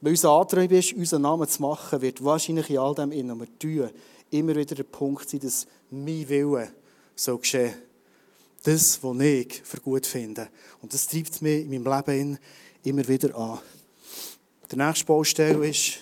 wenn 0.00 0.12
unser 0.12 0.30
Antrieb 0.30 0.72
ist, 0.72 0.92
unseren 0.92 1.22
Namen 1.22 1.48
zu 1.48 1.62
machen, 1.62 2.00
wird 2.00 2.22
wahrscheinlich 2.22 2.70
in 2.70 2.78
all 2.78 2.94
dem, 2.94 3.10
was 3.10 3.38
wir 3.38 3.58
tun, 3.58 3.90
immer 4.30 4.54
wieder 4.54 4.74
der 4.74 4.84
Punkt 4.84 5.28
sein, 5.28 5.40
dass 5.40 5.66
mein 5.90 6.28
Wille 6.28 6.72
so 7.14 7.38
geschehen. 7.38 7.74
Das, 8.62 9.02
was 9.02 9.20
ich 9.20 9.62
für 9.64 9.80
gut 9.80 10.06
finde. 10.06 10.48
Und 10.82 10.92
das 10.92 11.06
treibt 11.06 11.40
mich 11.40 11.64
in 11.64 11.70
meinem 11.70 11.84
Leben 11.84 12.38
immer 12.86 13.06
wieder 13.08 13.36
an. 13.36 13.58
Der 14.70 14.86
nächste 14.86 15.04
Baustelle 15.04 15.68
ist 15.68 15.98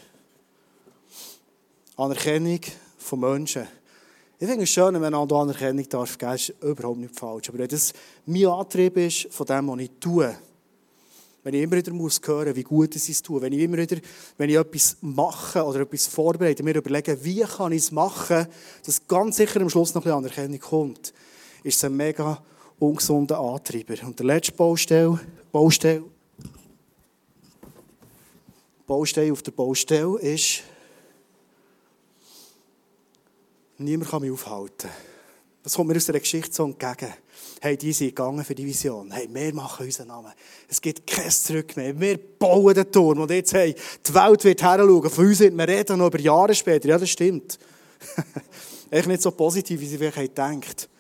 Anerkennung 1.97 2.61
von 2.99 3.21
Menschen. 3.21 3.67
Ich 4.39 4.47
finde 4.47 4.65
es 4.65 4.71
schön, 4.71 4.93
wenn 5.01 5.13
man 5.13 5.15
Anerkennung 5.15 5.89
darf 5.89 6.19
geben, 6.19 6.35
ist 6.35 6.53
überhaupt 6.61 6.99
nicht 6.99 7.19
falsch. 7.19 7.49
Aber 7.49 7.59
wenn 7.59 7.69
das 7.69 7.93
mein 8.27 8.47
Antrieb 8.47 8.97
ist, 8.99 9.29
von 9.31 9.47
dem, 9.47 9.69
was 9.69 9.81
ich 9.81 9.91
tue, 9.99 10.37
Wenn 11.43 11.55
ich 11.55 11.63
immer 11.63 11.77
wieder 11.77 11.93
muss 11.93 12.21
hören, 12.25 12.57
wie 12.57 12.63
gut 12.63 12.97
es 12.97 13.07
ist, 13.09 13.31
wenn 13.31 13.53
ich 13.53 13.61
immer 13.61 13.77
wieder, 13.77 13.99
wenn 14.39 14.49
ich 14.49 14.57
etwas 14.57 14.97
mache 15.03 15.63
oder 15.63 15.81
etwas 15.81 16.07
vorbereite, 16.07 16.63
mir 16.63 16.75
überlege, 16.75 17.23
wie 17.23 17.41
kann 17.41 17.73
ich 17.73 17.83
es 17.83 17.93
machen, 17.93 18.47
dass 18.85 19.07
ganz 19.07 19.37
sicher 19.37 19.61
am 19.61 19.69
Schluss 19.69 19.95
noch 19.95 20.03
ein 20.03 20.23
bisschen 20.23 20.47
Anerkennung 20.47 20.61
kommt, 20.61 21.13
ist 21.63 21.77
es 21.77 21.85
ein 21.85 21.97
mega 21.97 22.43
ungesunder 22.79 23.39
Antreiber. 23.39 23.95
Und 24.07 24.19
der 24.19 24.27
letzte 24.27 24.53
Baustelle, 24.53 25.21
Baustelle, 25.53 26.03
Baustelle 28.87 29.33
auf 29.33 29.43
der 29.43 29.53
Baustelle 29.53 30.19
ist, 30.21 30.63
niemand 33.79 34.11
kann 34.11 34.23
mich 34.23 34.31
aufhalten. 34.31 34.91
Das 35.63 35.75
kommt 35.75 35.89
mir 35.89 35.97
aus 35.97 36.05
der 36.05 36.21
Geschichte 36.21 36.53
so 36.53 36.65
entgegen. 36.65 37.13
Hey, 37.61 37.79
die 37.79 37.95
sind 37.95 38.09
gegangen 38.09 38.45
für 38.45 38.55
die 38.55 38.67
Vision. 38.67 39.11
Hey, 39.11 39.27
wir 39.33 39.55
machen 39.55 39.87
unseren 39.87 40.09
Namen. 40.09 40.33
Es 40.69 40.79
gibt 40.79 41.07
kein 41.07 41.31
Zurück 41.31 41.75
mehr. 41.77 41.99
Wir 41.99 42.19
bauen 42.19 42.75
den 42.75 42.93
Turm. 42.93 43.21
Und 43.21 43.31
jetzt, 43.31 43.55
hey, 43.55 43.75
die 44.07 44.15
Welt 44.15 44.45
wird 44.45 44.63
heranschauen. 44.63 45.11
Von 45.11 45.27
uns 45.27 45.41
wird 45.41 45.55
man 45.55 45.67
reden, 45.67 45.99
noch 45.99 46.09
über 46.09 46.21
Jahre 46.21 46.55
später. 46.55 46.89
Ja, 46.89 46.99
das 46.99 47.09
stimmt. 47.09 47.59
Echt 48.91 49.09
nicht 49.09 49.23
so 49.23 49.31
positiv, 49.31 49.81
wie 49.81 49.87
sie 49.87 49.97
vielleicht 49.97 50.37
denkt. 50.37 50.91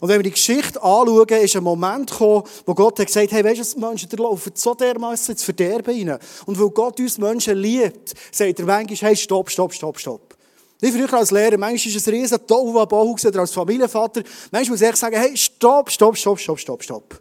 Und 0.00 0.08
wenn 0.08 0.18
wir 0.18 0.24
die 0.24 0.32
Geschichte 0.32 0.82
anschauen, 0.82 1.28
ist 1.28 1.56
ein 1.56 1.62
Moment 1.62 2.10
gekommen, 2.10 2.42
wo 2.66 2.74
Gott 2.74 2.98
hat 2.98 3.06
gesagt, 3.06 3.32
hey, 3.32 3.44
weißt 3.44 3.76
du, 3.76 3.80
Menschen, 3.80 4.08
laufen 4.18 4.52
so 4.54 4.74
dermassen 4.74 5.32
ins 5.32 5.44
Verderben 5.44 6.08
rein. 6.08 6.18
Und 6.46 6.60
weil 6.60 6.70
Gott 6.70 6.98
uns 7.00 7.16
Menschen 7.16 7.56
liebt, 7.56 8.12
sagt 8.32 8.58
er 8.58 8.66
manchmal, 8.66 9.10
hey, 9.10 9.16
stopp, 9.16 9.50
stopp, 9.50 9.72
stopp, 9.72 9.98
stopp. 9.98 10.36
Wie 10.80 10.92
früher 10.92 11.14
als 11.14 11.30
Lehrer, 11.30 11.56
manchmal 11.56 11.92
ist 11.92 11.96
es 11.96 12.08
ein 12.08 12.14
riesen 12.14 12.46
Tohuwabohu 12.46 13.16
oder 13.24 13.40
als 13.40 13.52
Familienvater. 13.52 14.22
Manchmal 14.50 14.76
muss 14.76 14.82
ich 14.82 14.96
sagen, 14.96 15.16
hey, 15.16 15.36
stopp, 15.36 15.90
stopp, 15.90 16.16
stopp, 16.18 16.38
stopp, 16.38 16.60
stopp, 16.60 16.82
stopp. 16.82 17.20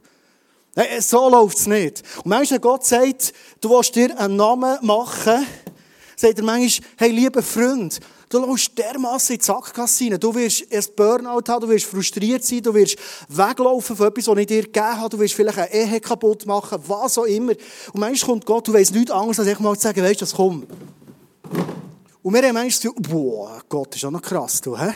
So 0.99 1.29
läuft 1.29 1.59
es 1.59 1.67
nicht. 1.67 2.03
Und 2.17 2.25
manchmal, 2.25 2.57
wenn 2.57 2.61
Gott 2.61 2.85
sagt, 2.85 3.33
du 3.61 3.69
willst 3.69 3.95
dir 3.95 4.19
einen 4.19 4.35
Namen 4.35 4.79
machen, 4.81 5.45
sagt 6.15 6.39
er 6.39 6.43
manchmal, 6.43 6.89
hey, 6.97 7.11
lieber 7.11 7.43
Freund, 7.43 7.99
du 8.33 8.39
läufst 8.39 8.77
dermassen 8.77 9.33
in 9.33 9.39
die 9.39 9.45
Sackgasse 9.45 10.05
rein. 10.05 10.19
Du 10.19 10.33
wirst 10.33 10.65
ein 10.71 10.83
Burnout 10.95 11.43
haben, 11.47 11.61
du 11.61 11.69
wirst 11.69 11.85
frustriert 11.85 12.43
sein, 12.43 12.61
du 12.61 12.73
wirst 12.73 12.97
weglaufen 13.29 13.95
von 13.95 14.07
etwas, 14.07 14.27
was 14.27 14.37
ich 14.39 14.47
dir 14.47 14.63
gegeben 14.63 14.97
habe, 14.97 15.09
du 15.09 15.19
wirst 15.19 15.35
vielleicht 15.35 15.57
eine 15.57 15.73
Ehe 15.73 15.99
kaputt 15.99 16.45
machen, 16.45 16.79
was 16.87 17.17
auch 17.17 17.25
immer. 17.25 17.53
Und 17.93 17.99
manchmal 17.99 18.31
kommt 18.31 18.45
Gott, 18.45 18.67
du 18.67 18.73
weißt 18.73 18.93
nichts 18.93 19.11
anderes, 19.11 19.39
als 19.39 19.47
ich 19.47 19.59
mal 19.59 19.75
zu 19.75 19.81
sagen, 19.81 20.01
weißt 20.01 20.21
du, 20.21 20.25
das 20.25 20.33
kommt. 20.33 20.67
Und 22.23 22.33
wir 22.33 22.41
haben 22.41 22.53
manchmal 22.53 22.93
das 22.93 23.11
boah, 23.11 23.61
Gott 23.69 23.95
ist 23.95 24.05
auch 24.05 24.11
noch 24.11 24.21
krass, 24.21 24.61
du, 24.61 24.77
hä? 24.77 24.93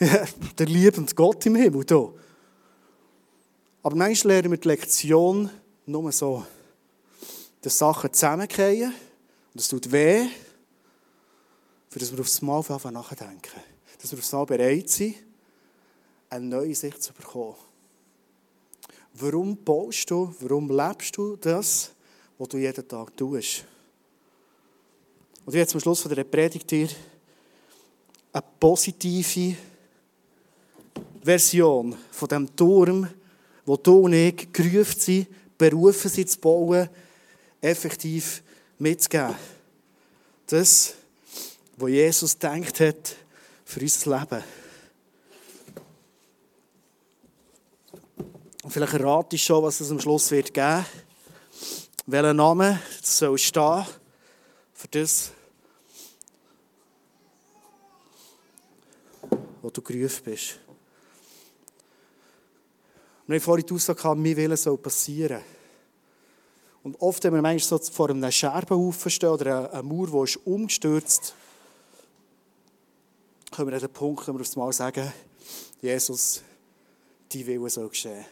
Der 0.58 0.66
liebende 0.66 1.14
Gott 1.14 1.44
im 1.46 1.56
Himmel, 1.56 1.84
du. 1.84 2.14
Aber 3.82 3.94
manchmal 3.94 4.34
lernen 4.34 4.52
wir 4.52 4.58
die 4.58 4.68
Lektion 4.68 5.50
nur 5.86 6.10
so, 6.12 6.44
dass 7.60 7.78
Sachen 7.78 8.12
zusammenfallen 8.12 8.94
und 9.52 9.60
es 9.60 9.68
tut 9.68 9.92
weh, 9.92 10.26
für 11.90 11.98
das 11.98 12.12
wir 12.12 12.20
aufs 12.20 12.40
Mal 12.40 12.56
anfangen 12.56 12.94
nachdenken. 12.94 13.60
Dass 14.00 14.12
wir 14.12 14.18
aufs 14.18 14.32
Mal 14.32 14.46
bereit 14.46 14.88
sind, 14.88 15.16
eine 16.30 16.46
neue 16.46 16.74
Sicht 16.74 17.02
zu 17.02 17.12
bekommen. 17.12 17.56
Warum 19.14 19.56
baust 19.56 20.08
du, 20.10 20.32
warum 20.38 20.70
lebst 20.70 21.16
du 21.16 21.36
das, 21.36 21.90
was 22.38 22.48
du 22.48 22.58
jeden 22.58 22.86
Tag 22.86 23.16
tust? 23.16 23.64
Und 25.44 25.54
jetzt 25.54 25.74
am 25.74 25.80
Schluss 25.80 26.00
von 26.00 26.14
der 26.14 26.22
Predigt 26.22 26.70
hier 26.70 26.88
eine 28.32 28.44
positive 28.60 29.56
Version 31.22 31.96
von 32.12 32.28
dem 32.28 32.54
Turm, 32.54 33.08
wo 33.66 33.76
du 33.76 34.02
und 34.02 34.12
ich 34.12 34.52
gerufen 34.52 35.00
sind, 35.00 35.26
berufen 35.58 36.08
sind 36.08 36.30
zu 36.30 36.38
bauen, 36.38 36.88
effektiv 37.60 38.42
mitzugeben. 38.78 39.34
Das, 40.46 40.94
was 41.80 41.90
Jesus 41.90 42.38
denkt 42.38 42.80
hat 42.80 43.16
für 43.64 43.80
unser 43.80 44.18
Leben. 44.18 44.44
Und 48.62 48.70
vielleicht 48.70 48.92
errate 48.92 49.36
ich 49.36 49.42
schon, 49.42 49.62
was 49.62 49.80
es 49.80 49.90
am 49.90 50.00
Schluss 50.00 50.30
wird 50.30 50.52
geben. 50.52 50.84
Welcher 52.06 52.34
Name 52.34 52.80
soll 53.02 53.38
stehen 53.38 53.86
für 54.74 54.88
das, 54.88 55.32
wo 59.62 59.70
du 59.70 59.80
gerufen 59.80 60.22
bist. 60.24 60.58
Wir 63.26 63.36
haben 63.36 63.42
vorhin 63.42 63.64
die 63.64 63.74
Aussage 63.74 64.02
gehabt, 64.02 64.18
mein 64.18 64.36
Wille 64.36 64.56
soll 64.56 64.76
passieren. 64.76 65.40
Und 66.82 67.00
oft, 67.00 67.22
wenn 67.24 67.34
wir 67.34 67.42
manchmal 67.42 67.80
so 67.80 67.92
vor 67.92 68.10
einem 68.10 68.30
Scherbenhaufen 68.30 69.10
stehen 69.10 69.28
oder 69.28 69.70
einer 69.72 69.82
Mauer, 69.82 70.26
die 70.26 70.32
ist 70.32 70.46
umgestürzt, 70.46 71.34
können 73.50 73.68
wir 73.68 73.74
an 73.74 73.80
den 73.80 73.92
Punkt, 73.92 74.26
wo 74.28 74.32
wir 74.32 74.40
aufs 74.40 74.56
Mal 74.56 74.72
sagen, 74.72 75.12
Jesus, 75.80 76.42
dein 77.32 77.46
Wille 77.46 77.70
soll 77.70 77.88
geschehen. 77.88 78.24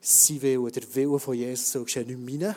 Sein 0.00 0.42
Wille, 0.42 0.70
der 0.70 0.94
Wille 0.94 1.18
von 1.18 1.34
Jesus 1.34 1.72
soll 1.72 1.84
geschehen, 1.84 2.06
nicht 2.06 2.18
meine, 2.18 2.56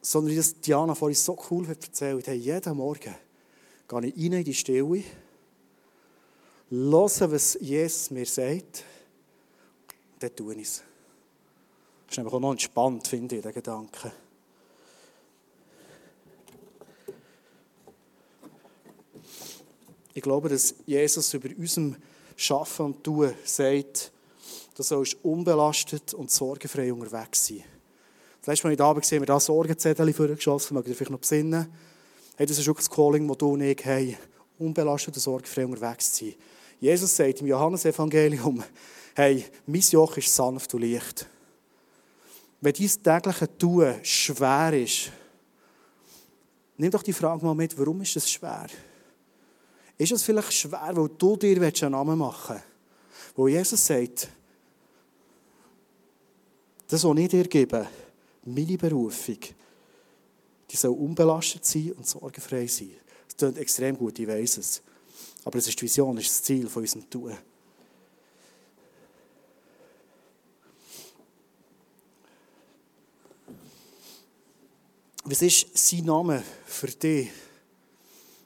sondern 0.00 0.32
wie 0.32 0.36
das 0.36 0.60
Diana 0.60 0.94
vorhin 0.94 1.16
so 1.16 1.38
cool 1.50 1.68
hat 1.68 1.82
erzählt, 1.82 2.26
hey, 2.26 2.36
jeden 2.36 2.76
Morgen 2.76 3.00
gehe 3.00 4.06
ich 4.06 4.14
rein 4.16 4.32
in 4.32 4.44
die 4.44 4.54
Stille, 4.54 5.04
höre, 6.70 7.30
was 7.32 7.58
Jesus 7.60 8.10
mir 8.10 8.26
sagt, 8.26 8.84
und 10.14 10.22
dann 10.22 10.34
tue 10.34 10.54
ich 10.54 10.62
es. 10.62 10.82
Das 12.06 12.12
ist 12.12 12.16
nämlich 12.18 12.34
auch 12.34 12.40
noch 12.40 12.52
entspannt, 12.52 13.06
finde 13.06 13.36
ich, 13.36 13.42
der 13.42 13.52
Gedanke. 13.52 14.12
Ich 20.14 20.22
glaube, 20.22 20.48
dass 20.48 20.74
Jesus 20.84 21.32
über 21.34 21.48
unserem 21.56 21.96
Schaffen 22.36 22.86
und 22.86 23.04
Tun 23.04 23.32
sagt, 23.44 24.12
du 24.74 24.82
sollst 24.82 25.16
unbelastet 25.22 26.14
und 26.14 26.30
sorgenfrei 26.30 26.92
unterwegs 26.92 27.46
sein. 27.46 27.64
Das 28.40 28.48
letzte 28.48 28.66
Mal 28.66 28.72
in 28.72 28.76
der 28.76 28.86
Abend 28.86 29.02
gesehen, 29.02 29.22
wir 29.22 29.26
da 29.26 29.38
Sorgenzettel 29.38 30.12
vorgeschossen, 30.12 30.74
mögt 30.74 30.88
ihr 30.88 30.94
vielleicht 30.94 31.12
noch 31.12 31.20
besinnen. 31.20 31.66
Hey, 32.36 32.46
das 32.46 32.58
ist 32.58 32.68
auch 32.68 32.74
das 32.74 32.90
Calling, 32.90 33.26
das 33.28 33.38
du 33.38 33.52
und 33.52 33.60
ich 33.60 33.84
haben, 33.84 34.16
unbelastet 34.58 35.14
und 35.14 35.20
sorgenfrei 35.20 35.64
unterwegs 35.64 36.16
sein. 36.16 36.34
Jesus 36.80 37.14
sagt 37.14 37.40
im 37.40 37.46
Johannesevangelium, 37.46 38.62
hey, 39.14 39.44
mein 39.66 39.80
Joch 39.80 40.16
ist 40.16 40.34
sanft 40.34 40.74
und 40.74 40.82
leicht. 40.82 41.26
Wenn 42.60 42.74
dein 42.74 43.22
tägliches 43.22 43.48
Tun 43.58 43.94
schwer 44.02 44.72
ist, 44.72 45.10
nimm 46.76 46.90
doch 46.90 47.02
die 47.02 47.12
Frage 47.12 47.44
mal 47.44 47.54
mit, 47.54 47.78
warum 47.78 48.02
ist 48.02 48.16
es 48.16 48.30
schwer? 48.30 48.66
Ist 50.02 50.10
es 50.10 50.24
vielleicht 50.24 50.52
schwer, 50.52 50.90
weil 50.96 51.08
du 51.16 51.36
dir 51.36 51.62
einen 51.62 51.92
Namen 51.92 52.18
machen 52.18 52.56
willst? 52.56 53.36
Wo 53.36 53.46
Jesus 53.46 53.86
sagt, 53.86 54.28
das, 56.88 57.04
was 57.04 57.18
ich 57.18 57.28
dir 57.28 57.44
gebe, 57.44 57.86
meine 58.44 58.76
Berufung, 58.76 59.38
die 60.68 60.76
soll 60.76 60.90
unbelastet 60.90 61.64
sein 61.64 61.92
und 61.92 62.04
sorgenfrei 62.04 62.66
sein. 62.66 62.90
Das 63.28 63.36
klingt 63.36 63.58
extrem 63.58 63.96
gut, 63.96 64.18
ich 64.18 64.26
weiß 64.26 64.56
es. 64.56 64.82
Aber 65.44 65.58
es 65.58 65.68
ist 65.68 65.78
die 65.78 65.84
Vision, 65.84 66.18
es 66.18 66.24
ist 66.24 66.34
das 66.34 66.42
Ziel 66.42 66.68
von 66.68 66.82
unserem 66.82 67.08
Tun. 67.08 67.38
Was 75.26 75.42
ist 75.42 75.78
sein 75.78 76.04
Name 76.06 76.42
für 76.66 76.88
dich? 76.88 77.30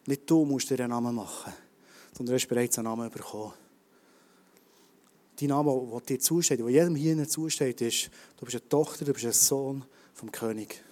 Nicht 0.07 0.31
du 0.31 0.45
musst 0.45 0.71
dir 0.71 0.79
einen 0.79 0.91
Namen 0.91 1.15
machen, 1.15 1.53
sondern 2.17 2.33
du 2.33 2.35
hast 2.35 2.47
bereits 2.49 2.79
einen 2.79 2.87
Namen 2.87 3.11
bekommen. 3.11 3.53
Dein 5.39 5.49
Name, 5.49 5.89
der 5.93 6.01
dir 6.01 6.21
zusteht, 6.21 6.61
der 6.61 6.69
jedem 6.69 6.95
hier 6.95 7.29
zusteht, 7.29 7.81
ist, 7.81 8.11
du 8.39 8.47
bist 8.47 8.57
eine 8.57 8.69
Tochter, 8.69 9.05
du 9.05 9.13
bist 9.13 9.27
ein 9.27 9.33
Sohn 9.33 9.85
vom 10.15 10.33
König. 10.33 10.83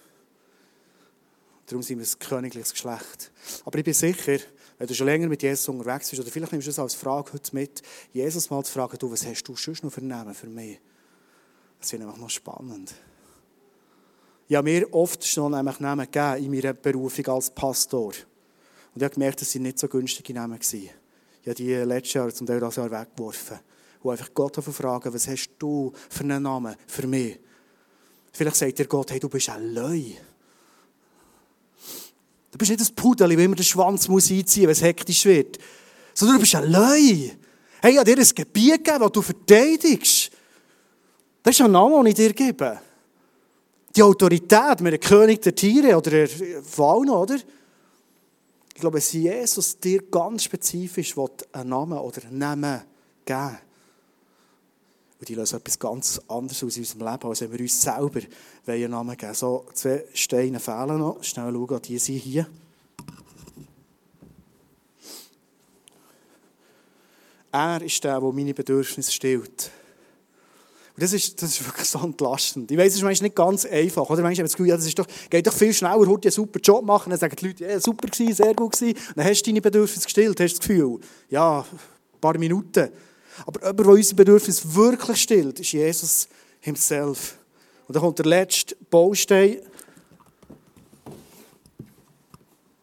Darum 1.66 1.82
sind 1.82 1.98
wir 1.98 2.06
ein 2.06 2.18
königliches 2.18 2.72
Geschlecht. 2.72 3.32
Aber 3.64 3.78
ich 3.78 3.84
bin 3.84 3.94
sicher, 3.94 4.38
wenn 4.76 4.86
du 4.86 4.94
schon 4.94 5.06
länger 5.06 5.28
mit 5.28 5.42
Jesus 5.42 5.66
unterwegs 5.68 6.10
bist, 6.10 6.20
oder 6.20 6.30
vielleicht 6.30 6.52
nimmst 6.52 6.66
du 6.66 6.70
es 6.70 6.78
als 6.78 6.94
Frage 6.94 7.32
heute 7.32 7.54
mit, 7.54 7.80
Jesus 8.12 8.50
mal 8.50 8.62
zu 8.64 8.72
fragen, 8.72 8.98
du, 8.98 9.10
was 9.10 9.24
hast 9.24 9.44
du 9.44 9.56
sonst 9.56 9.82
noch 9.82 9.92
für 9.92 10.04
Namen 10.04 10.34
für 10.34 10.48
mich? 10.48 10.78
Das 11.80 11.90
finde 11.90 12.04
ich 12.04 12.08
einfach 12.08 12.20
noch 12.20 12.30
spannend. 12.30 12.94
Ich 14.46 14.56
habe 14.56 14.70
mir 14.70 14.92
oft 14.92 15.24
schon 15.26 15.52
nämlich 15.52 15.80
Namen 15.80 16.04
gegeben 16.10 16.44
in 16.44 16.50
meiner 16.50 16.74
Berufung 16.74 17.26
als 17.28 17.48
Pastor. 17.48 18.12
Und 18.94 19.00
ich 19.00 19.04
habe 19.04 19.14
gemerkt, 19.14 19.40
dass 19.40 19.50
sie 19.50 19.58
nicht 19.58 19.78
so 19.78 19.88
günstige 19.88 20.32
Namen 20.34 20.58
waren. 20.58 20.90
Ich 21.42 21.48
habe 21.48 21.54
die 21.54 21.74
letztes 21.74 22.14
Jahr, 22.14 22.32
zum 22.32 22.46
Teil 22.46 22.60
das 22.60 22.76
Jahr 22.76 22.90
weggeworfen. 22.90 23.58
Und 24.02 24.12
einfach 24.12 24.32
Gott 24.32 24.56
fragen, 24.56 25.12
was 25.12 25.26
hast 25.26 25.50
du 25.58 25.92
für 26.08 26.24
einen 26.24 26.42
Namen 26.42 26.76
für 26.86 27.06
mich? 27.06 27.38
Vielleicht 28.32 28.56
sagt 28.56 28.78
dir 28.78 28.86
Gott, 28.86 29.10
hey, 29.10 29.18
du 29.18 29.28
bist 29.28 29.48
ein 29.48 29.74
Leu. 29.74 30.02
Du 32.50 32.58
bist 32.58 32.70
nicht 32.70 32.80
ein 32.80 32.94
Pudel, 32.94 33.36
wie 33.36 33.44
immer 33.44 33.56
den 33.56 33.64
Schwanz 33.64 34.06
muss 34.06 34.30
einziehen 34.30 34.68
muss, 34.68 34.68
wenn 34.68 34.70
es 34.70 34.82
hektisch 34.82 35.24
wird. 35.24 35.58
Sondern 36.12 36.36
du 36.36 36.40
bist 36.42 36.54
ein 36.54 36.70
Leu. 36.70 37.30
Hey, 37.82 37.92
ich 37.92 37.98
habe 37.98 38.14
dir 38.14 38.22
ein 38.22 38.28
Gebiet 38.34 38.84
gegeben, 38.84 39.00
das 39.00 39.12
du 39.12 39.22
verteidigst. 39.22 40.30
Das 41.42 41.54
ist 41.54 41.60
ein 41.60 41.72
Name, 41.72 41.96
den 41.96 42.06
ich 42.06 42.14
dir 42.14 42.32
gebe. 42.32 42.80
Die 43.94 44.02
Autorität, 44.02 44.80
mit 44.80 44.94
dem 44.94 45.00
König 45.00 45.42
der 45.42 45.54
Tiere 45.54 45.96
oder 45.96 46.10
der 46.10 46.28
Fauna, 46.62 47.12
oder? 47.12 47.36
Ich 48.74 48.80
glaube, 48.80 48.98
dass 48.98 49.12
Jesus 49.12 49.78
dir 49.78 50.02
ganz 50.02 50.44
spezifisch 50.44 51.14
einen 51.52 51.68
Namen 51.68 51.98
oder 51.98 52.24
einen 52.24 52.38
Namen 52.38 52.82
geben 53.24 53.58
Und 55.20 55.28
die 55.28 55.36
lösen 55.36 55.58
etwas 55.58 55.78
ganz 55.78 56.20
anderes 56.26 56.62
aus 56.64 56.76
unserem 56.76 57.06
Leben, 57.06 57.28
als 57.28 57.40
wenn 57.40 57.52
wir 57.52 57.60
uns 57.60 57.80
selber 57.80 58.20
einen 58.66 58.90
Namen 58.90 59.16
geben 59.16 59.34
So, 59.34 59.64
zwei 59.74 60.04
Steine 60.12 60.58
fehlen 60.58 60.98
noch. 60.98 61.22
Schnell 61.22 61.52
schauen, 61.52 61.82
die 61.82 61.98
sind 61.98 62.18
hier. 62.18 62.48
Er 67.52 67.80
ist 67.80 68.02
der, 68.02 68.20
der 68.20 68.32
meine 68.32 68.52
Bedürfnisse 68.52 69.12
stillt. 69.12 69.70
Und 70.96 71.02
das 71.02 71.12
ist, 71.12 71.42
das 71.42 71.50
ist 71.50 71.66
wirklich 71.66 71.88
so 71.88 71.98
entlastend. 71.98 72.70
Ich 72.70 72.78
weiß, 72.78 72.86
es 72.86 72.96
ist 72.96 73.02
manchmal 73.02 73.26
nicht 73.26 73.36
ganz 73.36 73.66
einfach. 73.66 74.08
Oder 74.08 74.22
manchmal 74.22 74.46
Gefühl, 74.46 74.68
ja, 74.68 74.76
das 74.76 74.86
ist 74.86 74.96
doch, 74.96 75.06
geht 75.28 75.44
doch 75.44 75.52
viel 75.52 75.74
schneller, 75.74 76.06
heute 76.06 76.28
einen 76.28 76.32
super 76.32 76.60
Job 76.60 76.84
machen. 76.84 77.10
Dann 77.10 77.18
sagen 77.18 77.34
die 77.34 77.46
Leute, 77.48 77.64
ja, 77.64 77.80
super 77.80 78.06
gewesen, 78.06 78.32
sehr 78.32 78.54
gut 78.54 78.78
gewesen. 78.78 78.96
Dann 79.16 79.24
hast 79.24 79.42
du 79.42 79.50
deine 79.50 79.60
Bedürfnisse 79.60 80.04
gestillt, 80.04 80.38
hast 80.38 80.52
das 80.52 80.60
Gefühl, 80.60 81.00
ja, 81.30 81.60
ein 81.62 82.20
paar 82.20 82.38
Minuten. 82.38 82.90
Aber 83.44 83.60
jemand, 83.60 83.80
der 83.80 83.88
unsere 83.88 84.14
Bedürfnisse 84.14 84.72
wirklich 84.72 85.20
stillt, 85.20 85.58
ist 85.58 85.72
Jesus 85.72 86.28
himself. 86.60 87.38
Und 87.88 87.96
dann 87.96 88.02
kommt 88.02 88.20
der 88.20 88.26
letzte 88.26 88.76
Baustein. 88.88 89.58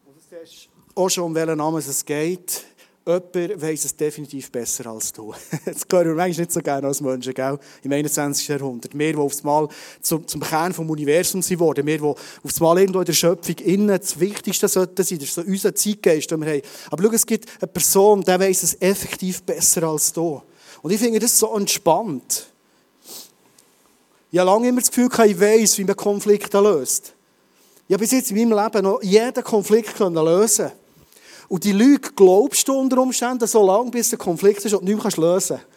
Und 0.06 0.18
das 0.30 0.50
ist 0.50 0.68
auch 0.96 1.10
schon, 1.10 1.24
um 1.24 1.36
welchen 1.36 1.58
Namen 1.58 1.78
es 1.78 2.06
geht. 2.06 2.66
Jemand 3.04 3.62
weiss 3.62 3.86
es 3.86 3.96
definitiv 3.96 4.52
besser 4.52 4.86
als 4.86 5.12
du. 5.12 5.34
Das 5.66 5.86
hören 5.92 6.10
wir 6.10 6.16
manchmal 6.16 6.46
nicht 6.46 6.52
so 6.52 6.60
gerne 6.60 6.86
als 6.86 7.02
Menschen, 7.02 7.34
gell? 7.34 7.58
Im 7.82 7.92
21. 7.92 8.48
Jahrhundert. 8.48 8.98
Wir, 8.98 9.14
die 9.14 9.18
aufs 9.18 9.42
Mal 9.42 9.68
zum, 10.02 10.28
zum 10.28 10.42
Kern 10.42 10.72
des 10.72 10.78
Universums 10.78 11.48
sind 11.48 11.60
worden. 11.60 11.86
Wir, 11.88 11.98
die 11.98 12.04
aufs 12.04 12.60
Mal 12.60 12.78
irgendwo 12.80 13.00
in 13.00 13.06
der 13.06 13.14
Schöpfung 13.14 13.56
innen 13.58 14.00
das 14.00 14.20
Wichtigste 14.20 14.68
sollten 14.68 15.04
sein. 15.04 15.18
Das 15.18 15.30
ist 15.30 15.34
so 15.34 15.42
unser 15.42 15.74
Zeitgeist, 15.74 16.30
den 16.30 16.42
wir 16.42 16.52
haben. 16.52 16.62
Aber 16.92 17.04
schau, 17.04 17.12
es 17.12 17.26
gibt 17.26 17.50
eine 17.60 17.68
Person, 17.68 18.22
die 18.22 18.40
weiss 18.40 18.62
es 18.62 18.80
effektiv 18.80 19.42
besser 19.42 19.82
als 19.84 20.14
du. 20.14 20.40
Und 20.84 20.92
ich 20.92 21.00
finde 21.00 21.20
das 21.20 21.40
so 21.40 21.56
entspannt. 21.56 22.52
Ich 24.32 24.38
habe 24.38 24.50
lange 24.50 24.70
immer 24.70 24.80
das 24.80 24.92
Gefühl, 24.92 25.10
ich 25.26 25.40
weiss, 25.40 25.76
wie 25.80 25.86
man 25.86 25.96
Konflikte 25.96 26.60
löst. 26.60 27.14
Ich 27.88 27.94
habe 27.94 28.02
bis 28.02 28.12
jetzt 28.12 28.32
in 28.32 28.38
meinem 28.38 28.64
Leben 28.64 28.84
noch 28.84 29.02
jeden 29.02 29.44
Konflikt 29.44 29.98
lösen 29.98 30.68
können. 30.68 30.81
Und 31.52 31.66
die 31.66 31.74
Lüge 31.74 32.14
glaubst 32.16 32.66
du 32.66 32.80
unter 32.80 33.00
Umständen 33.00 33.46
so 33.46 33.66
lange, 33.66 33.92
bis 33.92 34.10
der 34.10 34.18
Konflikt 34.18 34.64
ist 34.64 34.74
und 34.74 34.86
nicht 34.86 34.96
mehr 34.96 35.12
lösen 35.18 35.58
kannst. 35.58 35.68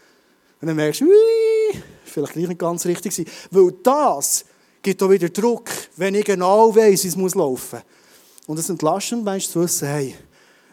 Und 0.60 0.68
dann 0.68 0.76
merkst 0.76 1.00
du, 1.00 1.06
Ui, 1.06 1.82
vielleicht 2.04 2.36
nicht 2.36 2.56
ganz 2.56 2.86
richtig 2.86 3.12
sein. 3.12 3.26
Weil 3.50 3.72
das 3.82 4.44
gibt 4.80 5.02
auch 5.02 5.10
wieder 5.10 5.28
Druck, 5.30 5.68
wenn 5.96 6.14
ich 6.14 6.26
genau 6.26 6.72
weiss, 6.76 7.02
wie 7.02 7.08
es 7.08 7.16
muss 7.16 7.34
laufen 7.34 7.80
muss. 7.80 8.46
Und 8.46 8.60
es 8.60 8.68
entlastend 8.68 9.24
meinst 9.24 9.50
zu 9.50 9.62
wissen, 9.62 9.88
hey, 9.88 10.14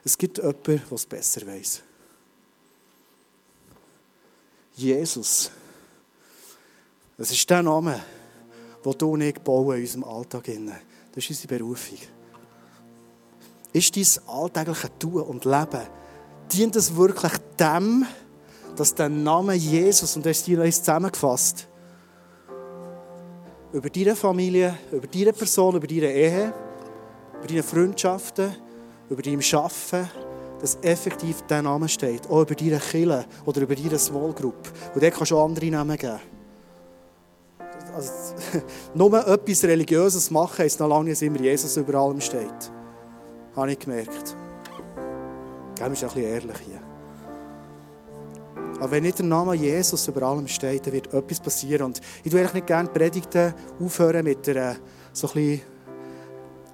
es 0.06 0.16
gibt 0.16 0.38
jemanden, 0.38 0.62
der 0.66 0.92
es 0.92 1.06
besser 1.08 1.48
weiss. 1.48 1.82
Jesus. 4.76 5.50
Das 7.18 7.32
ist 7.32 7.50
der 7.50 7.64
Name, 7.64 8.00
den 8.86 8.98
du 9.00 9.14
und 9.14 9.22
ich 9.22 9.40
bauen 9.40 9.78
in 9.78 9.82
unserem 9.82 10.04
Alltag. 10.04 10.44
Das 10.46 11.24
ist 11.24 11.30
unsere 11.32 11.58
Berufung 11.58 11.98
ist 13.74 13.96
dein 13.96 14.28
alltägliche 14.28 14.90
Tun 15.00 15.22
und 15.22 15.46
Leben, 15.46 15.82
dient 16.52 16.76
es 16.76 16.96
wirklich 16.96 17.34
dem, 17.60 18.06
dass 18.76 18.94
der 18.96 19.10
Name 19.10 19.54
Jesus, 19.54 20.16
und 20.16 20.26
das 20.26 20.38
ist 20.38 20.48
dir 20.48 20.64
zusammengefasst, 20.64 21.68
über 23.74 23.90
deine 23.90 24.16
Familie, 24.16 24.78
über 24.92 25.08
deine 25.08 25.34
Person, 25.34 25.76
über 25.76 25.88
deine 25.88 26.12
Ehe, 26.12 26.54
über 27.38 27.48
deine 27.48 27.64
Freundschaften, 27.64 28.54
über 29.10 29.22
dein 29.22 29.40
Arbeiten, 29.54 30.10
dass 30.60 30.78
effektiv 30.82 31.42
der 31.44 31.62
Name 31.62 31.88
steht. 31.88 32.30
Auch 32.30 32.42
über 32.42 32.54
deine 32.54 32.80
Kille 32.80 33.26
oder 33.46 33.62
über 33.62 33.76
deine 33.76 33.98
Small 33.98 34.34
Group. 34.34 34.72
Und 34.94 35.02
dort 35.02 35.14
kannst 35.14 35.32
du 35.32 35.38
auch 35.38 35.46
andere 35.46 35.66
Namen 35.68 35.98
geben. 35.98 36.20
Also, 37.96 38.12
nur 38.94 39.28
etwas 39.28 39.64
Religiöses 39.64 40.30
machen, 40.30 40.60
heisst 40.60 40.80
noch 40.80 40.88
lange 40.88 41.10
nicht, 41.10 41.22
immer 41.22 41.40
Jesus 41.40 41.78
über 41.78 41.96
allem 41.96 42.20
steht 42.20 42.72
habe 43.56 43.72
ich 43.72 43.80
gemerkt. 43.80 44.36
Geben 45.76 45.78
wir 45.78 45.86
ein 45.86 45.92
bisschen 45.92 46.24
ehrlich 46.24 46.58
hier. 46.66 46.80
Aber 48.80 48.92
wenn 48.92 49.04
nicht 49.04 49.20
der 49.20 49.26
Name 49.26 49.54
Jesus 49.54 50.08
über 50.08 50.24
allem 50.24 50.48
steht, 50.48 50.88
dann 50.88 50.94
wird 50.94 51.14
etwas 51.14 51.40
passieren. 51.40 51.84
Und 51.84 52.02
ich 52.24 52.32
würde 52.32 52.46
eigentlich 52.46 52.54
nicht 52.56 52.68
gerne 52.68 52.90
Predigten 52.90 53.54
aufhören 53.80 54.24
mit 54.24 54.48
einer 54.50 54.76
so 55.14 55.28
ein 55.28 55.34
bisschen 55.34 55.62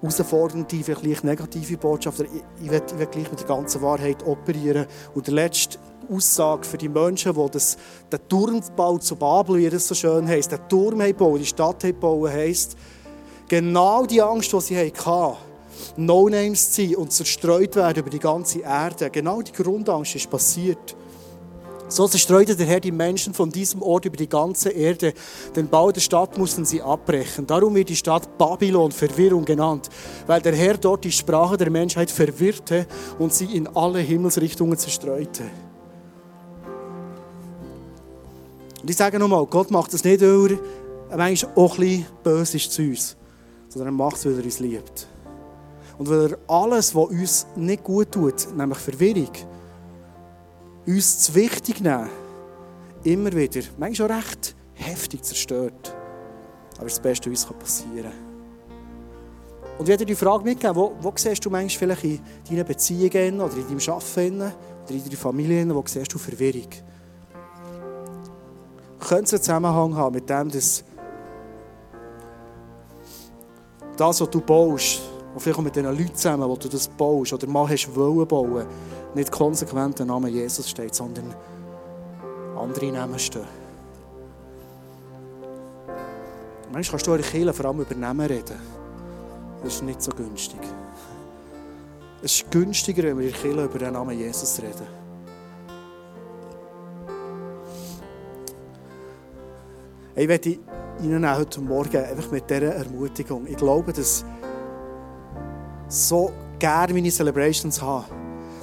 herausfordernde, 0.00 0.84
vielleicht 0.84 1.24
negative 1.24 1.76
Botschaft. 1.76 2.20
Ich, 2.20 2.28
ich, 2.62 2.70
will, 2.70 2.82
ich 2.86 2.98
will 2.98 3.06
gleich 3.06 3.30
mit 3.30 3.40
der 3.40 3.46
ganzen 3.46 3.82
Wahrheit 3.82 4.24
operieren. 4.26 4.86
Und 5.14 5.26
der 5.26 5.34
letzte 5.34 5.78
Aussage 6.10 6.64
für 6.64 6.78
die 6.78 6.88
Menschen, 6.88 7.34
die 7.34 7.50
das, 7.50 7.76
den 8.10 8.20
Turm 8.28 8.62
bauen 8.74 9.00
zu 9.00 9.16
Babel, 9.16 9.58
wie 9.58 9.68
das 9.68 9.86
so 9.86 9.94
schön 9.94 10.26
heisst, 10.26 10.52
den 10.52 10.66
Turm 10.68 11.02
bauen, 11.14 11.38
die 11.38 11.46
Stadt 11.46 11.84
bauen, 12.00 12.32
heisst, 12.32 12.76
genau 13.48 14.06
die 14.06 14.22
Angst, 14.22 14.52
die 14.52 14.60
sie 14.60 14.78
hatten, 14.78 15.36
No-Names 15.96 16.72
zu 16.72 16.82
sein 16.82 16.96
und 16.96 17.12
zerstreut 17.12 17.76
werden 17.76 18.00
über 18.00 18.10
die 18.10 18.18
ganze 18.18 18.60
Erde. 18.60 19.10
Genau 19.10 19.42
die 19.42 19.52
Grundangst 19.52 20.14
ist 20.14 20.30
passiert. 20.30 20.96
So 21.90 22.06
zerstreute 22.06 22.54
der 22.54 22.66
Herr 22.66 22.80
die 22.80 22.92
Menschen 22.92 23.32
von 23.32 23.50
diesem 23.50 23.80
Ort 23.80 24.04
über 24.04 24.16
die 24.16 24.28
ganze 24.28 24.68
Erde. 24.68 25.14
Den 25.56 25.68
Bau 25.68 25.90
der 25.90 26.02
Stadt 26.02 26.36
mussten 26.36 26.66
sie 26.66 26.82
abbrechen. 26.82 27.46
Darum 27.46 27.74
wird 27.74 27.88
die 27.88 27.96
Stadt 27.96 28.36
Babylon 28.36 28.92
Verwirrung 28.92 29.46
genannt, 29.46 29.88
weil 30.26 30.42
der 30.42 30.54
Herr 30.54 30.76
dort 30.76 31.04
die 31.04 31.12
Sprache 31.12 31.56
der 31.56 31.70
Menschheit 31.70 32.10
verwirrte 32.10 32.86
und 33.18 33.32
sie 33.32 33.56
in 33.56 33.66
alle 33.68 34.00
Himmelsrichtungen 34.00 34.76
zerstreute. 34.76 35.44
Und 38.82 38.90
ich 38.90 38.96
sage 38.96 39.18
nochmal, 39.18 39.46
Gott 39.46 39.70
macht 39.70 39.94
das 39.94 40.04
nicht, 40.04 40.20
weil 40.20 40.58
er 41.08 41.48
auch 41.56 41.78
ein 41.78 41.80
bisschen 41.80 42.06
böse 42.22 42.56
ist 42.58 42.70
zu 42.70 42.82
uns, 42.82 43.16
sondern 43.70 43.88
er 43.88 43.96
macht 43.96 44.16
es, 44.16 44.26
weil 44.26 44.38
er 44.38 44.44
uns 44.44 44.60
liebt. 44.60 45.06
Und 45.98 46.08
weil 46.08 46.32
er 46.32 46.38
alles, 46.46 46.94
was 46.94 47.08
uns 47.08 47.46
nicht 47.56 47.82
gut 47.82 48.12
tut, 48.12 48.56
nämlich 48.56 48.78
Verwirrung, 48.78 49.32
uns 50.86 51.18
zu 51.20 51.34
wichtig 51.34 51.80
nehmen, 51.80 52.08
immer 53.04 53.32
wieder, 53.32 53.60
manchmal 53.76 54.12
auch 54.12 54.16
recht 54.16 54.54
heftig 54.74 55.22
zerstört. 55.22 55.94
Aber 56.76 56.84
das 56.84 57.00
Beste, 57.00 57.30
was 57.30 57.44
uns 57.44 57.58
passieren 57.58 58.04
kann. 58.04 58.28
Und 59.78 59.84
ich 59.84 59.88
werde 59.88 60.04
dir 60.04 60.14
die 60.14 60.16
Frage 60.16 60.44
mitgeben, 60.44 60.74
wo, 60.74 60.94
wo 61.00 61.12
siehst 61.14 61.44
du 61.44 61.50
manchmal 61.50 61.96
vielleicht 61.96 62.04
in 62.04 62.20
deinen 62.48 62.66
Beziehungen 62.66 63.40
oder 63.40 63.54
in 63.54 63.68
deinem 63.68 63.94
Arbeiten 63.94 64.40
oder 64.40 64.90
in 64.90 65.04
deiner 65.04 65.16
Familie, 65.16 65.74
wo 65.74 65.84
siehst 65.86 66.12
du 66.12 66.18
Verwirrung? 66.18 66.68
Könnte 68.98 69.24
es 69.24 69.32
einen 69.32 69.42
Zusammenhang 69.42 69.94
haben 69.94 70.14
mit 70.14 70.28
dem, 70.28 70.50
dass 70.50 70.82
das, 73.96 74.20
was 74.20 74.30
du 74.30 74.40
baust, 74.40 75.00
und 75.38 75.42
vielleicht 75.42 75.58
auch 75.60 75.62
mit 75.62 75.76
den 75.76 75.84
Leuten 75.84 76.16
zusammen, 76.16 76.48
wo 76.48 76.56
du 76.56 76.68
das 76.68 76.88
baust 76.88 77.32
oder 77.32 77.46
mal 77.46 77.68
hast 77.68 77.94
wollen 77.94 78.26
bauen, 78.26 78.66
nicht 79.14 79.30
konsequent 79.30 79.96
der 79.96 80.06
Name 80.06 80.28
Jesus 80.30 80.68
steht, 80.68 80.92
sondern 80.92 81.32
andere 82.56 82.90
Namen 82.90 83.16
stehen. 83.20 83.46
Manchmal 86.72 86.90
kannst 86.90 87.06
du 87.06 87.12
eure 87.12 87.22
Kirche 87.22 87.52
vor 87.52 87.66
allem 87.66 87.80
über 87.82 87.94
Namen 87.94 88.26
reden. 88.26 88.56
Das 89.62 89.74
ist 89.74 89.84
nicht 89.84 90.02
so 90.02 90.10
günstig. 90.10 90.58
Es 92.20 92.34
ist 92.34 92.50
günstiger, 92.50 93.04
wenn 93.04 93.20
wir 93.20 93.28
in 93.28 93.32
Kirche 93.32 93.64
über 93.64 93.78
den 93.78 93.92
Namen 93.92 94.18
Jesus 94.18 94.60
reden. 94.60 94.88
Ich 100.16 100.26
werde 100.26 100.58
Ihnen 101.00 101.36
heute 101.36 101.60
Morgen 101.60 101.96
einfach 101.96 102.28
mit 102.32 102.50
dieser 102.50 102.74
Ermutigung. 102.74 103.46
Ich 103.46 103.56
glaube, 103.56 103.92
dass 103.92 104.24
so 105.88 106.32
gerne 106.58 106.92
meine 106.92 107.10
Celebrations 107.10 107.80
habe. 107.80 108.06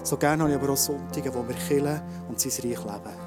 So 0.04 0.18
gerne 0.18 0.44
habe 0.44 0.52
ich 0.52 0.60
aber 0.60 0.74
auch 0.74 0.78
Sonntage, 0.78 1.34
wo 1.34 1.48
wir 1.48 1.56
killen 1.68 2.02
und 2.30 2.40
sein 2.40 2.52
Reich 2.52 2.84
leben. 2.84 3.26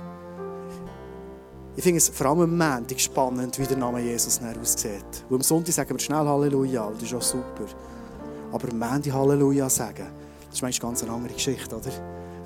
Ich 1.76 1.82
finde 1.82 1.98
es 1.98 2.08
vor 2.08 2.26
allem 2.26 2.40
am 2.40 2.56
Montag 2.56 2.98
spannend, 2.98 3.58
wie 3.58 3.66
der 3.66 3.76
Name 3.76 4.00
Jesus 4.00 4.40
aussieht. 4.40 5.24
Weil 5.28 5.36
am 5.36 5.42
Sonntag 5.42 5.72
sagen 5.72 5.90
wir 5.90 5.98
schnell 5.98 6.26
Halleluja, 6.26 6.90
das 6.92 7.02
ist 7.04 7.14
auch 7.14 7.22
super. 7.22 7.66
Aber 8.52 8.68
am 8.68 8.78
Montag 8.78 9.12
Halleluja 9.12 9.68
sagen, 9.68 10.06
das 10.46 10.56
ist 10.56 10.62
manchmal 10.62 10.90
ganz 10.90 11.02
eine 11.02 11.12
andere 11.12 11.34
Geschichte, 11.34 11.76
oder? 11.76 11.90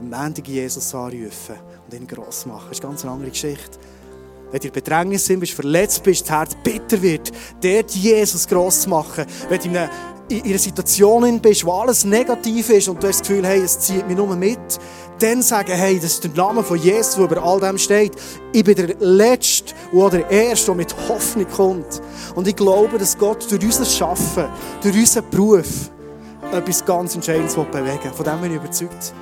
Am 0.01 0.11
Montag 0.11 0.49
Jesus 0.49 0.95
anrufen 0.95 1.57
und 1.87 1.95
ihn 1.95 2.07
gross 2.07 2.47
machen, 2.47 2.67
das 2.69 2.79
ist 2.79 2.85
eine 2.85 2.93
ganz 2.93 3.05
andere 3.05 3.31
Geschichte. 3.31 3.79
Wenn 4.51 4.61
du 4.61 4.67
in 4.67 4.73
Bedrängnis 4.75 5.25
sind, 5.25 5.41
bist, 5.41 5.55
verletzt 5.55 6.03
bist, 6.03 6.23
das 6.23 6.31
Herz 6.31 6.57
bitter 6.63 7.01
wird, 7.01 7.33
dort 7.63 7.91
Jesus 7.93 8.47
gross 8.47 8.87
machen. 8.87 9.25
Wenn 9.49 9.59
du 9.61 9.69
in 9.69 9.77
einer 9.79 9.91
in 10.39 10.45
einer 10.45 10.59
Situation 10.59 11.41
bist, 11.41 11.65
wo 11.65 11.73
alles 11.73 12.05
negativ 12.05 12.71
ist 12.71 12.89
und 12.89 13.03
du 13.03 13.09
hast 13.09 13.21
das 13.21 13.29
Gefühl, 13.29 13.47
hey, 13.47 13.61
es 13.61 13.79
zieht 13.79 14.07
mich 14.07 14.17
nur 14.17 14.35
mit, 14.35 14.59
dann 15.19 15.43
sagen, 15.43 15.73
hey, 15.73 15.97
das 15.97 16.15
ist 16.15 16.25
der 16.25 16.31
Name 16.33 16.63
von 16.63 16.79
Jesus, 16.79 17.17
der 17.17 17.25
über 17.25 17.43
all 17.43 17.61
dem 17.61 17.79
steht. 17.79 18.13
Ich 18.53 18.65
bin 18.65 18.75
der 18.75 18.97
Letzte 18.99 19.75
oder 19.93 20.19
der 20.19 20.31
Erste, 20.31 20.67
der 20.67 20.75
mit 20.75 20.95
Hoffnung 21.09 21.47
kommt. 21.55 22.01
Und 22.35 22.49
ich 22.49 22.57
glaube, 22.57 22.99
dass 22.99 23.17
Gott 23.17 23.49
durch 23.51 23.63
unser 23.63 23.85
Schaffen, 23.85 24.47
durch 24.83 24.97
unseren 24.97 25.29
Beruf, 25.31 25.91
etwas 26.53 26.85
ganz 26.85 27.15
Entscheidendes 27.15 27.55
bewegen 27.55 27.85
will. 27.85 28.13
Von 28.13 28.25
dem 28.25 28.41
bin 28.41 28.51
ich 28.51 28.57
überzeugt. 28.57 29.15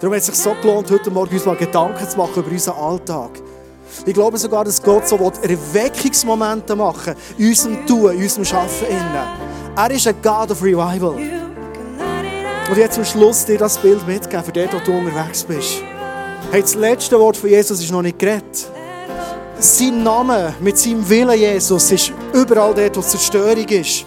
Darum 0.00 0.14
hat 0.14 0.20
es 0.20 0.26
sich 0.26 0.36
so 0.36 0.54
gelohnt, 0.60 0.90
heute 0.90 1.10
Morgen 1.10 1.34
uns 1.34 1.46
mal 1.46 1.56
Gedanken 1.56 2.08
zu 2.08 2.16
machen 2.18 2.42
über 2.42 2.50
unseren 2.50 2.76
Alltag. 2.76 3.30
Ich 4.04 4.14
glaube 4.14 4.36
sogar, 4.36 4.64
dass 4.64 4.82
Gott 4.82 5.08
so 5.08 5.16
Erweckungsmomente 5.16 6.76
machen 6.76 7.14
will, 7.36 7.46
in 7.46 7.48
unserem 7.50 7.86
Tun, 7.86 8.12
in 8.12 8.22
unserem 8.22 8.44
Schaffen. 8.44 8.86
Er 9.78 9.90
ist 9.90 10.06
ein 10.06 10.14
God 10.22 10.50
of 10.50 10.62
Revival. 10.62 11.16
Und 12.70 12.78
jetzt 12.78 12.94
zum 12.94 13.04
Schluss 13.04 13.44
dir 13.44 13.58
das 13.58 13.76
Bild 13.76 14.06
mitgeben, 14.06 14.42
für 14.42 14.50
den, 14.50 14.70
wo 14.72 14.78
du 14.78 14.96
unterwegs 14.96 15.44
bist. 15.44 15.82
Hey, 16.50 16.62
das 16.62 16.74
letzte 16.74 17.20
Wort 17.20 17.36
von 17.36 17.50
Jesus 17.50 17.80
ist 17.80 17.92
noch 17.92 18.00
nicht 18.00 18.18
geredet. 18.18 18.70
Sein 19.58 20.02
Name 20.02 20.54
mit 20.60 20.78
seinem 20.78 21.06
Willen 21.06 21.38
Jesus 21.38 21.92
ist 21.92 22.10
überall 22.32 22.72
dort, 22.72 22.96
wo 22.96 23.02
Zerstörung 23.02 23.68
ist. 23.68 24.06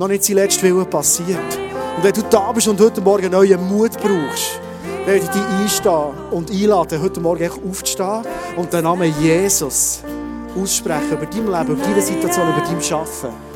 Noch 0.00 0.08
nicht 0.08 0.24
sein 0.24 0.34
letzter 0.34 0.64
Wille 0.64 0.84
passiert. 0.84 1.58
Und 1.96 2.02
wenn 2.02 2.12
du 2.12 2.22
da 2.22 2.50
bist 2.50 2.66
und 2.66 2.80
heute 2.80 3.00
Morgen 3.00 3.30
neuen 3.30 3.68
Mut 3.68 3.92
brauchst, 3.92 4.58
werde 5.06 5.24
ich 5.24 5.30
dich 5.30 5.42
einstehen 5.62 6.10
und 6.32 6.50
einladen, 6.50 7.00
heute 7.00 7.20
Morgen 7.20 7.48
aufzustehen 7.70 8.22
und 8.56 8.72
den 8.72 8.82
Namen 8.82 9.14
Jesus 9.20 10.00
aussprechen 10.60 11.12
über 11.12 11.26
dein 11.26 11.46
Leben, 11.46 11.78
über 11.78 11.84
deine 11.84 12.02
Situation, 12.02 12.48
über 12.48 12.66
dein 12.66 12.82
Schaffen. 12.82 13.47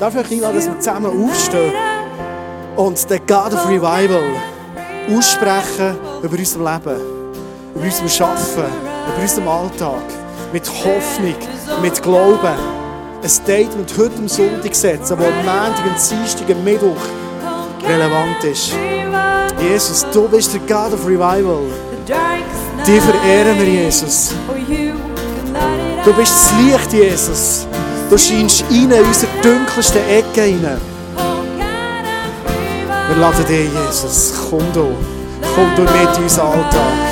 Darf 0.00 0.14
ich 0.14 0.20
euch 0.20 0.32
einladen, 0.32 0.56
dass 0.56 0.66
wir 0.66 0.78
zusammen 0.78 1.28
aufstehen 1.28 1.74
und 2.74 3.10
den 3.10 3.20
God 3.26 3.52
of 3.52 3.68
Revival 3.68 4.22
aussprechen 5.14 5.98
über 6.22 6.38
unser 6.38 6.58
Leben, 6.58 7.00
über 7.74 7.84
unser 7.84 8.08
Schaffen, 8.08 8.64
über 8.64 9.20
unseren 9.20 9.46
Alltag, 9.46 10.02
mit 10.54 10.66
Hoffnung, 10.66 11.34
mit 11.82 12.02
Glauben. 12.02 12.56
Ein 13.22 13.28
Statement 13.28 13.92
heute 13.98 14.16
am 14.16 14.26
Sonntag 14.26 14.74
setzen, 14.74 15.18
wo 15.18 15.24
am 15.24 15.36
Montag, 15.44 15.84
am 15.84 15.94
Dienstag, 15.94 16.50
am 16.50 16.64
Mittwoch 16.64 16.96
relevant 17.86 18.42
ist. 18.44 18.72
Jesus, 19.60 20.06
du 20.14 20.26
bist 20.28 20.54
der 20.54 20.60
God 20.60 20.94
of 20.94 21.06
Revival. 21.06 21.60
Die 22.86 23.00
verehren 23.00 23.58
wir, 23.58 23.68
Jesus. 23.68 24.34
Du 26.02 26.12
bist 26.14 26.32
das 26.32 26.52
Licht, 26.62 26.92
Jesus. 26.94 27.66
Du 28.10 28.18
scheinst 28.18 28.64
in 28.70 28.92
unsere 28.92 29.30
dunkelsten 29.40 30.02
Ecken 30.10 30.42
hinein. 30.42 30.80
Wir 33.06 33.16
laden 33.20 33.46
dich, 33.46 33.70
Jesus. 33.86 34.34
Komm 34.50 34.64
du. 34.74 34.96
Komm 35.54 35.70
du 35.76 35.82
mit 35.82 36.16
in 36.16 36.24
unseren 36.24 36.48
Alltag. 36.48 37.09